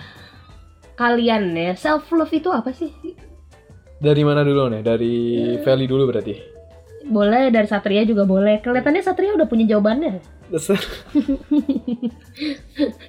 [0.95, 2.91] kalian ya, self love itu apa sih?
[3.99, 5.15] dari mana dulu nih dari
[5.67, 6.58] Feli dulu berarti
[7.09, 8.61] Boleh dari Satria juga boleh.
[8.61, 10.21] Kelihatannya Satria udah punya jawabannya.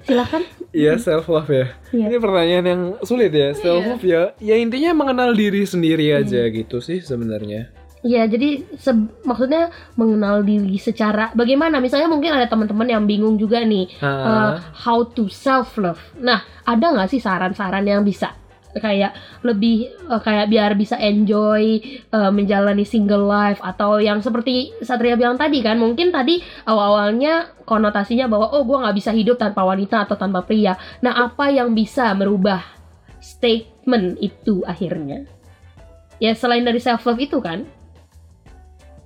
[0.04, 0.43] Silakan.
[0.70, 2.06] Iya self love ya Iya.
[2.06, 6.78] ini pertanyaan yang sulit ya self love ya ya intinya mengenal diri sendiri aja gitu
[6.80, 11.84] sih sebenarnya Iya, jadi se- maksudnya mengenal diri secara bagaimana?
[11.84, 16.00] Misalnya mungkin ada teman-teman yang bingung juga nih, uh, how to self love.
[16.16, 18.39] Nah, ada nggak sih saran-saran yang bisa
[18.78, 21.82] kayak lebih uh, kayak biar bisa enjoy
[22.13, 28.30] uh, menjalani single life atau yang seperti Satria bilang tadi kan, mungkin tadi awal-awalnya konotasinya
[28.30, 30.78] bahwa oh gua nggak bisa hidup tanpa wanita atau tanpa pria.
[31.01, 32.61] Nah, apa yang bisa merubah
[33.17, 35.26] statement itu akhirnya?
[36.22, 37.65] Ya selain dari self love itu kan?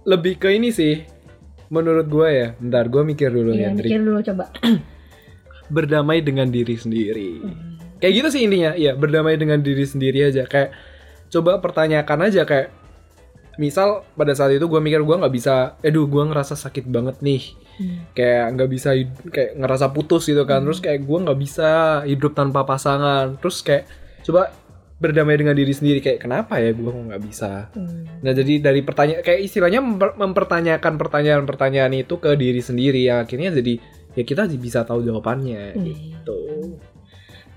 [0.04, 1.04] lebih ke ini sih
[1.72, 4.46] menurut gue ya bentar gue mikir dulu Iya, ya mikir dulu coba.
[5.74, 7.40] berdamai dengan diri sendiri.
[8.04, 10.44] Kayak gitu sih intinya, iya berdamai dengan diri sendiri aja.
[10.44, 10.76] Kayak
[11.32, 12.76] coba pertanyakan aja kayak,
[13.56, 17.56] misal pada saat itu gue mikir gue nggak bisa, aduh gue ngerasa sakit banget nih,
[18.12, 18.90] kayak nggak bisa
[19.32, 21.70] kayak ngerasa putus gitu kan, terus kayak gue nggak bisa
[22.04, 23.88] hidup tanpa pasangan, terus kayak
[24.28, 24.52] coba
[25.00, 26.00] berdamai dengan diri sendiri.
[26.00, 27.68] Kayak kenapa ya gue nggak bisa.
[28.24, 33.04] Nah jadi dari pertanyaan kayak istilahnya memper- mempertanyakan pertanyaan-pertanyaan itu ke diri sendiri.
[33.04, 33.74] Yang akhirnya jadi
[34.16, 35.84] ya kita bisa tahu jawabannya Hmm.
[35.84, 36.40] gitu.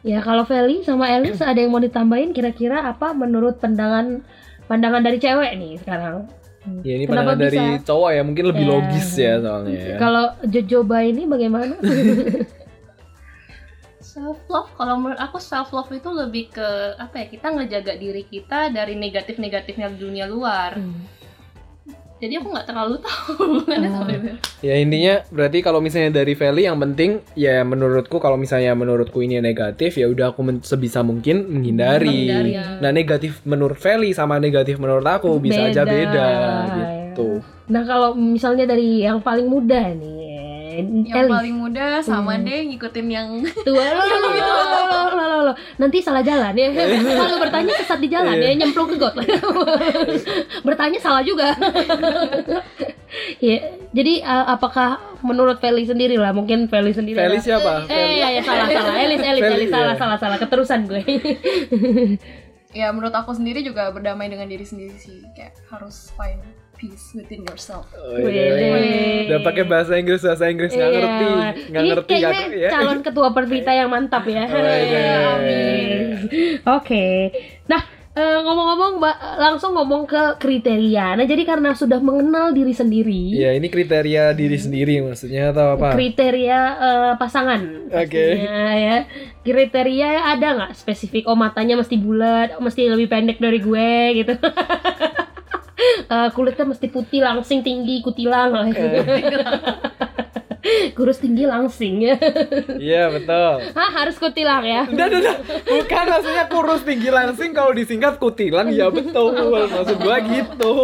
[0.07, 4.23] Ya kalau Feli sama Elis ada yang mau ditambahin kira-kira apa menurut pandangan
[4.65, 6.31] pandangan dari cewek nih sekarang?
[6.83, 7.83] Ya ini Kenapa pandangan dari bisa?
[7.85, 8.71] cowok ya mungkin lebih Ya.
[8.73, 9.79] logis ya soalnya.
[9.85, 9.97] ya.
[9.97, 11.75] Kalau Jojoba ini bagaimana?
[14.01, 18.25] self love kalau menurut aku self love itu lebih ke apa ya kita ngejaga diri
[18.25, 20.79] kita dari negatif negatifnya dunia luar
[22.17, 23.93] jadi aku nggak terlalu tahu Ada Oh.
[24.01, 29.21] sampai- Ya intinya berarti kalau misalnya dari Feli yang penting ya menurutku kalau misalnya menurutku
[29.21, 32.09] ini negatif ya udah aku men- sebisa mungkin menghindari.
[32.27, 32.79] Menghindari, ya.
[32.79, 36.51] Nah negatif menurut Feli sama negatif menurut aku bisa aja Beda, beda ya.
[36.73, 37.41] gitu.
[37.67, 40.16] nah kalau misalnya dari yang paling muda nih,
[40.79, 41.33] Yang Elis.
[41.33, 42.45] paling muda sama Hmm.
[42.45, 43.29] deh ngikutin yang
[43.65, 45.53] Tua lo, lo, lo, lo, lo, lo, lo.
[45.77, 46.69] Nanti salah jalan ya.
[47.23, 49.17] Kalau bertanya sesat di jalan ya, nyemplung ke got.
[50.67, 51.57] bertanya salah juga.
[53.39, 53.57] ya,
[53.91, 57.17] jadi uh, apakah menurut Feli sendiri lah, mungkin Feli sendiri.
[57.17, 57.87] Feli siapa?
[57.87, 58.95] Eh, ya, ya salah salah.
[58.99, 59.99] Elis Elis Feli, Elis salah ya.
[59.99, 61.03] salah salah keterusan gue.
[62.71, 66.45] ya menurut aku sendiri juga berdamai dengan diri sendiri sih kayak harus find
[66.77, 67.89] peace within yourself.
[67.93, 68.53] Oh, iya.
[68.53, 68.71] Wede.
[69.27, 70.97] Udah pakai bahasa Inggris bahasa Inggris nggak Iya.
[70.97, 71.25] ngerti
[71.67, 72.71] nggak Ini ngerti kayaknya nggak- ya.
[72.71, 74.45] calon ketua Pervita yang mantap ya.
[74.45, 75.09] Oh, iya.
[75.33, 75.99] Amin.
[76.69, 77.07] Oke.
[77.67, 81.15] Nah, eh, ngomong-ngomong Mbak, langsung ngomong ke kriteria.
[81.15, 85.93] Nah, jadi karena sudah mengenal diri sendiri, Iya, ini kriteria diri sendiri maksudnya atau apa?
[85.93, 87.61] kriteria eh, pasangan.
[87.87, 88.17] Oke.
[88.17, 88.97] pastinya, ya.
[89.43, 91.25] Kriteria ada nggak spesifik?
[91.25, 94.35] Oh matanya mesti bulat, mesti lebih pendek dari gue gitu.
[96.07, 98.55] Eh, kulitnya mesti putih, langsing, tinggi, kutilang.
[100.99, 102.19] Kurus tinggi langsing ya.
[102.75, 103.71] Iya, betul.
[103.71, 104.83] Hah, harus kutilang ya.
[104.91, 105.37] Udah, udah, udah.
[105.63, 109.31] Bukan maksudnya kurus tinggi langsing kalau disingkat kutilan ya betul.
[109.31, 110.75] Maksud gua gitu.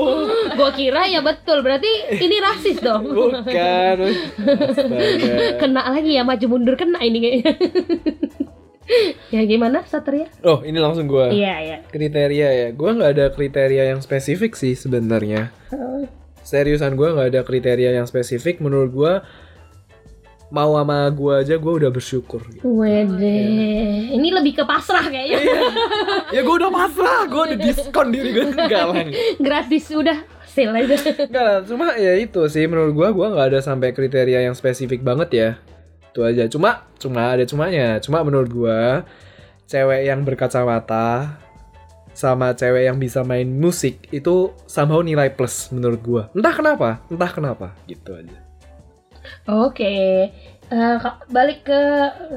[0.54, 3.10] Gua kira ya betul, berarti ini rasis dong.
[3.10, 3.96] Bukan.
[4.70, 5.58] Astaga.
[5.58, 7.52] Kena lagi ya maju mundur kena ini kayaknya.
[9.34, 10.28] Ya gimana Satria?
[10.42, 11.30] Oh, ini langsung gua.
[11.30, 11.76] Iya, iya.
[11.88, 12.68] Kriteria ya.
[12.74, 15.54] Gua nggak ada kriteria yang spesifik sih sebenarnya.
[16.42, 19.12] Seriusan gua nggak ada kriteria yang spesifik menurut gua
[20.52, 22.44] mau sama gua aja gua udah bersyukur.
[22.60, 23.40] Wede,
[24.12, 25.40] ini lebih ke pasrah kayaknya.
[26.36, 29.08] ya gua udah pasrah, gua udah diskon diri gua galang.
[29.40, 30.96] Gratis udah sale aja.
[31.24, 35.00] Enggak lah, cuma ya itu sih menurut gua gua nggak ada sampai kriteria yang spesifik
[35.00, 35.50] banget ya.
[36.12, 36.44] Itu aja.
[36.46, 37.96] Cuma cuma ada cumanya.
[37.98, 39.02] Cuma menurut gua
[39.64, 41.40] cewek yang berkacamata
[42.12, 46.22] sama cewek yang bisa main musik itu somehow nilai plus menurut gua.
[46.30, 48.36] Entah kenapa, entah kenapa gitu aja.
[49.46, 49.94] Oke.
[50.68, 51.80] Eh, ka- balik ke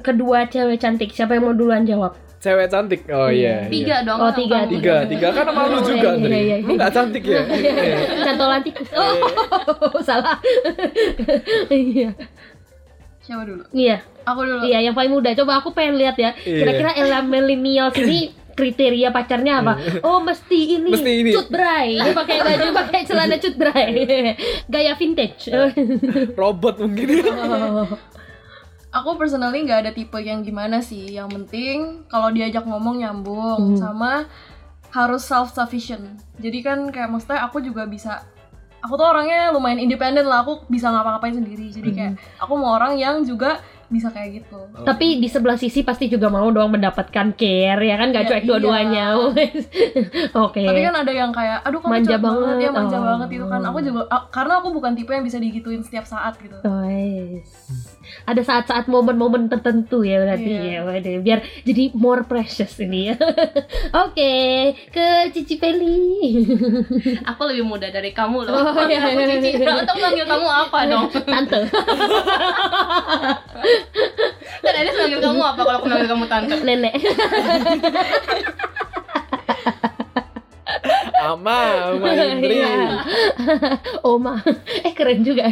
[0.02, 1.12] kedua cewek cantik.
[1.12, 2.16] Siapa yang mau duluan jawab?
[2.38, 3.04] Cewek cantik.
[3.10, 3.66] Oh iya.
[3.66, 3.72] iya.
[3.74, 4.20] Tiga dong.
[4.22, 4.64] Oh, tiga.
[4.64, 6.30] Tiga, tiga kan sama lu Oh, juga, iya, Andri.
[6.30, 6.56] iya, iya.
[6.62, 7.42] Lu nggak cantik ya?
[7.52, 7.98] Iya.
[8.24, 8.90] Cantolan tikus.
[8.96, 10.38] Oh, salah.
[11.74, 12.10] Iya.
[13.26, 13.64] Siapa dulu?
[13.74, 14.06] Iya.
[14.24, 14.62] Aku dulu.
[14.64, 15.34] Iya, yang paling muda.
[15.34, 16.38] Coba aku pengen lihat ya.
[16.38, 16.62] Iya.
[16.62, 19.74] Kira-kira elemen milenial sini kriteria pacarnya apa?
[20.00, 20.90] Oh, mesti ini.
[20.94, 21.32] Mesti ini.
[21.34, 21.98] Cut bray.
[21.98, 23.92] Dia pakai baju, pakai celana cut bray.
[24.72, 25.50] Gaya vintage.
[26.34, 27.08] Robot mungkin.
[27.28, 27.90] Oh.
[28.96, 31.12] Aku personally nggak ada tipe yang gimana sih.
[31.12, 33.78] Yang penting kalau diajak ngomong nyambung Hmm.
[33.78, 34.12] sama
[34.90, 36.16] harus self sufficient.
[36.40, 38.24] Jadi kan kayak maksudnya aku juga bisa
[38.86, 40.46] aku tuh orangnya lumayan independen lah.
[40.46, 41.68] Aku bisa ngapa-ngapain sendiri.
[41.68, 44.58] Jadi kayak aku mau orang yang juga bisa kayak gitu.
[44.82, 48.44] Tapi di sebelah sisi pasti juga mau dong mendapatkan care ya kan gak Ya, cuek
[48.44, 49.06] dua-duanya.
[50.46, 50.62] Oke.
[50.62, 52.74] Tapi kan ada yang kayak aduh kamu Manja cuek banget, ya banget.
[52.74, 53.06] manja Oh.
[53.06, 53.62] banget gitu kan.
[53.64, 56.58] Aku juga karena aku bukan tipe yang bisa digituin setiap saat gitu.
[56.62, 57.95] Oh, yes.
[58.24, 60.62] Ada saat-saat momen-momen tertentu ya berarti Iya.
[60.62, 60.80] ya.
[60.82, 63.16] Waduh, biar jadi more precious ini ya.
[64.06, 64.34] Oke,
[64.90, 66.46] ke Cici Peli.
[67.30, 68.54] Aku lebih muda dari kamu loh.
[68.56, 69.58] Oh, iya, Aku iya, Cici.
[69.58, 69.82] iya.
[69.82, 71.06] Atau manggil kamu apa dong?
[71.32, 71.60] Tante.
[74.62, 76.56] Dan ada manggil kamu apa kalau aku manggil kamu tante?
[76.60, 76.94] Nenek.
[81.26, 81.60] Ama,
[81.98, 82.62] Ama Indri.
[82.62, 83.02] Iya.
[84.06, 84.38] Oma.
[84.86, 85.50] Eh keren juga.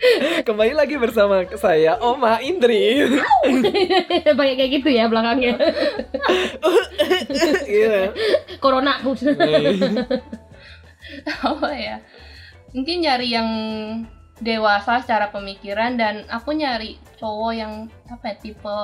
[0.48, 3.04] Kembali lagi bersama saya Oma Indri.
[4.38, 5.56] Pakai kayak gitu ya belakangnya.
[7.70, 8.12] Iya.
[8.58, 8.98] Corona.
[11.40, 11.96] Apa ya?
[12.74, 13.48] Mungkin nyari yang
[14.40, 17.72] dewasa secara pemikiran dan aku nyari cowok yang
[18.08, 18.78] apa ya tipe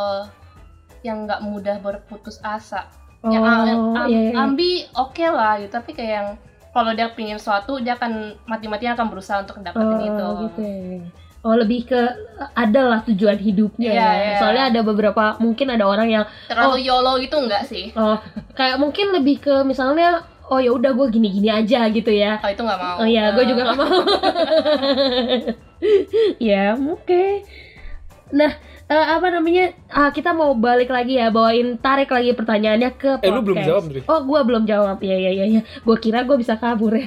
[1.02, 2.86] yang nggak mudah berputus asa.
[3.26, 4.32] yang am- am- iya, iya.
[4.38, 6.28] ambi oke lah gitu tapi kayak yang
[6.76, 11.00] kalau dia pingin sesuatu dia akan mati-matian akan berusaha untuk itu Oh, gitu ya.
[11.46, 12.00] Oh, lebih ke
[12.52, 13.94] ada lah tujuan hidupnya.
[13.94, 14.12] Iya, ya.
[14.18, 14.36] iya.
[14.42, 18.18] Soalnya ada beberapa mungkin ada orang yang terlalu yolo gitu enggak sih oh
[18.52, 22.42] kayak mungkin lebih ke misalnya oh ya udah gue gini-gini aja gitu ya.
[22.42, 23.88] oh itu nggak mau Oh iya, gue Eh, juga gak mau.
[26.50, 27.24] ya, oke.
[28.34, 28.52] Nah,
[28.86, 29.74] eh, apa namanya?
[29.88, 33.68] Ah, kita mau balik lagi ya, bawain tarik lagi pertanyaannya ke Eh, lu belum podcast.
[33.68, 34.00] jawab, Dri.
[34.06, 34.96] Oh, gue belum jawab.
[35.02, 35.60] Ya, ya, ya, ya.
[35.82, 37.06] Gue kira gue bisa kabur ya.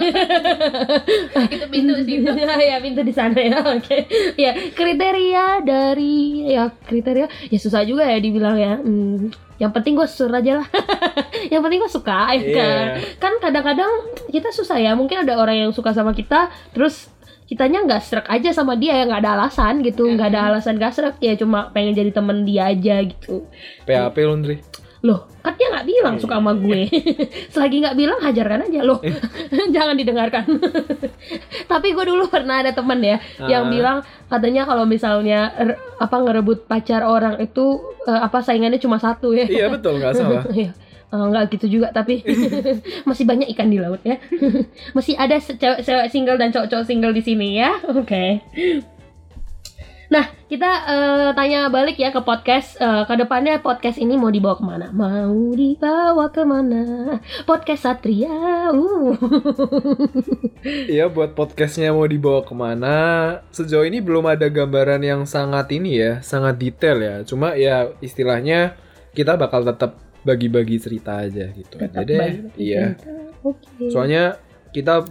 [1.47, 2.19] itu pintu sih
[2.71, 3.63] ya, pintu di sana ya.
[3.63, 4.07] Oke.
[4.35, 8.75] Ya, kriteria dari ya kriteria ya susah juga ya dibilang ya.
[8.79, 10.67] Hmm, yang penting gue sur aja lah.
[11.53, 12.85] yang penting gue suka ya kan.
[12.95, 13.17] Iya.
[13.19, 13.91] Kan kadang-kadang
[14.31, 14.95] kita susah ya.
[14.95, 17.07] Mungkin ada orang yang suka sama kita terus
[17.49, 20.93] kitanya nggak serak aja sama dia ya nggak ada alasan gitu nggak ada alasan gak
[20.93, 23.49] serak ya cuma pengen jadi temen dia aja gitu.
[23.89, 24.37] PHP lu,
[25.01, 26.85] loh kan dia nggak bilang suka sama gue.
[27.55, 28.99] Selagi nggak bilang hajarkan aja loh.
[29.75, 30.45] Jangan didengarkan.
[31.71, 33.71] Tapi gue dulu pernah ada temen ya yang Ah.
[33.71, 33.97] bilang
[34.29, 39.47] katanya kalau misalnya er- apa ngerebut pacar orang itu eh, apa saingannya cuma satu ya.
[39.49, 40.43] Iya, betul, nggak salah.
[41.09, 42.21] Eh, nggak gitu juga tapi
[43.09, 44.21] masih banyak ikan di laut ya
[44.97, 48.25] masih ada se- cewek-cewek single dan cowok-cowok single di sini ya oke
[50.09, 52.81] Nah, kita eh, tanya balik ya ke podcast.
[52.81, 54.89] Eh, ke depannya podcast ini mau dibawa ke mana?
[54.89, 56.81] Mau dibawa ke mana?
[57.45, 58.73] Podcast Satria.
[58.73, 59.13] Uh.
[60.89, 62.97] Iya, buat podcastnya mau dibawa ke mana?
[63.53, 67.15] Sejauh ini belum ada gambaran yang sangat ini ya, sangat detail ya.
[67.21, 68.73] Cuma ya istilahnya
[69.13, 72.19] kita bakal tetap bagi-bagi cerita aja gitu aja Tetap deh.
[72.19, 72.85] bagi-bagi Iya.
[72.93, 73.11] cerita.
[73.41, 73.85] Oke.
[73.89, 74.23] Soalnya
[74.69, 75.01] kita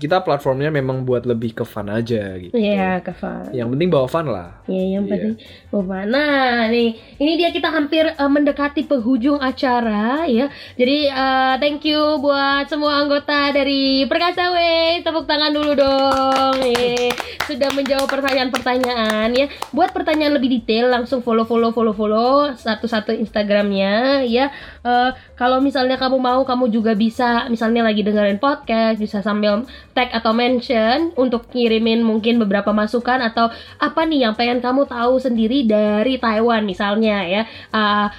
[0.00, 2.56] kita platformnya memang buat lebih ke fun aja gitu.
[2.56, 4.64] Iya, Kak Yang penting bawa fun lah.
[4.64, 5.12] Ya, yang Iya.
[5.12, 5.34] penting
[5.76, 10.48] oh, Nah, nih, ini dia kita hampir eh, mendekati penghujung acara ya.
[10.80, 15.04] Jadi eh, thank you buat semua anggota dari Perkasa Way.
[15.04, 16.56] Tepuk tangan dulu dong.
[16.64, 17.12] Ye.
[17.44, 19.46] Sudah menjawab pertanyaan-pertanyaan ya.
[19.76, 24.48] Buat pertanyaan lebih detail langsung follow follow follow follow satu-satu Instagramnya ya.
[24.80, 30.14] Eh, kalau misalnya kamu mau kamu juga bisa misalnya lagi dengerin podcast bisa sambil tag
[30.14, 35.66] atau mention untuk ngirimin mungkin beberapa masukan atau apa nih yang pengen kamu tahu sendiri
[35.66, 37.42] dari Taiwan misalnya ya.
[37.70, 38.10] Ah,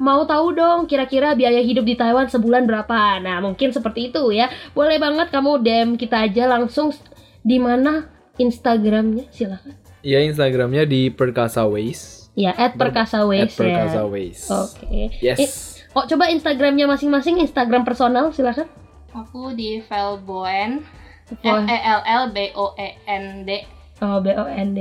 [0.00, 3.20] mau tahu dong kira-kira biaya hidup di Taiwan sebulan berapa?
[3.22, 4.50] Nah mungkin seperti itu ya.
[4.72, 6.90] Boleh banget kamu DM kita aja langsung
[7.40, 12.32] di mana Instagramnya silahkan Ya Instagramnya di Perkasa Ways.
[12.32, 14.40] ya at perkasa At Ways Perkasa ya Ways.
[14.48, 14.86] oke.
[15.20, 15.38] Yes.
[15.38, 15.50] Eh,
[15.92, 18.64] oh coba Instagramnya masing-masing Instagram personal silahkan
[19.10, 20.86] Aku di Velboen,
[21.30, 23.50] Oh, F E L L B O E N D.
[24.02, 24.80] oh B O N D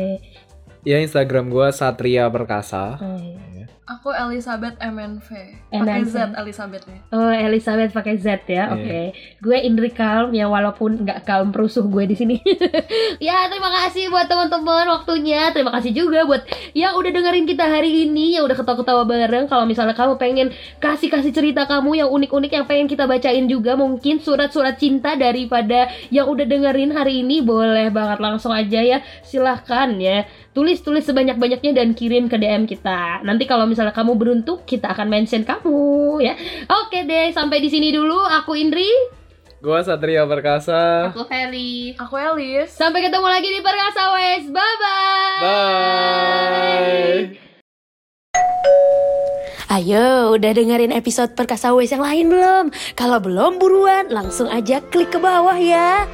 [0.82, 2.96] Ya Instagram gua Satria Perkasa.
[2.98, 3.49] oh, iya.
[3.90, 5.28] Aku Elizabeth MNV.
[5.74, 6.06] Pakai.
[6.06, 7.02] Z Elizabethnya.
[7.10, 8.46] Oh, Elizabeth pakai Z ya.
[8.46, 8.64] Iya.
[8.78, 9.02] Oke.
[9.42, 12.38] Gue Indri Kalm ya walaupun nggak kalm perusuh gue di sini.
[13.18, 15.50] ya, terima kasih buat teman-teman waktunya.
[15.50, 16.46] Terima kasih juga buat
[16.78, 19.50] yang udah dengerin kita hari ini, yang udah ketawa-ketawa bareng.
[19.50, 24.22] Kalau misalnya kamu pengen kasih-kasih cerita kamu yang unik-unik yang pengen kita bacain juga, mungkin
[24.22, 29.02] surat-surat cinta daripada yang udah dengerin hari ini, boleh banget langsung aja ya.
[29.26, 30.30] Silahkan ya.
[30.50, 33.22] Tulis-tulis sebanyak-banyaknya dan kirim ke DM kita.
[33.22, 36.34] Nanti kalau misalnya kamu beruntung, kita akan mention kamu ya.
[36.86, 38.18] Oke deh, sampai di sini dulu.
[38.42, 38.90] Aku Indri.
[39.60, 41.14] Gua Satria Perkasa.
[41.14, 41.94] Aku Feli.
[42.00, 42.74] Aku Elis.
[42.74, 44.48] Sampai ketemu lagi di Perkasa West.
[44.50, 45.44] Bye bye.
[45.44, 47.50] Bye.
[49.70, 52.74] Ayo, udah dengerin episode Perkasa Wes yang lain belum?
[52.98, 56.10] Kalau belum, buruan langsung aja klik ke bawah ya.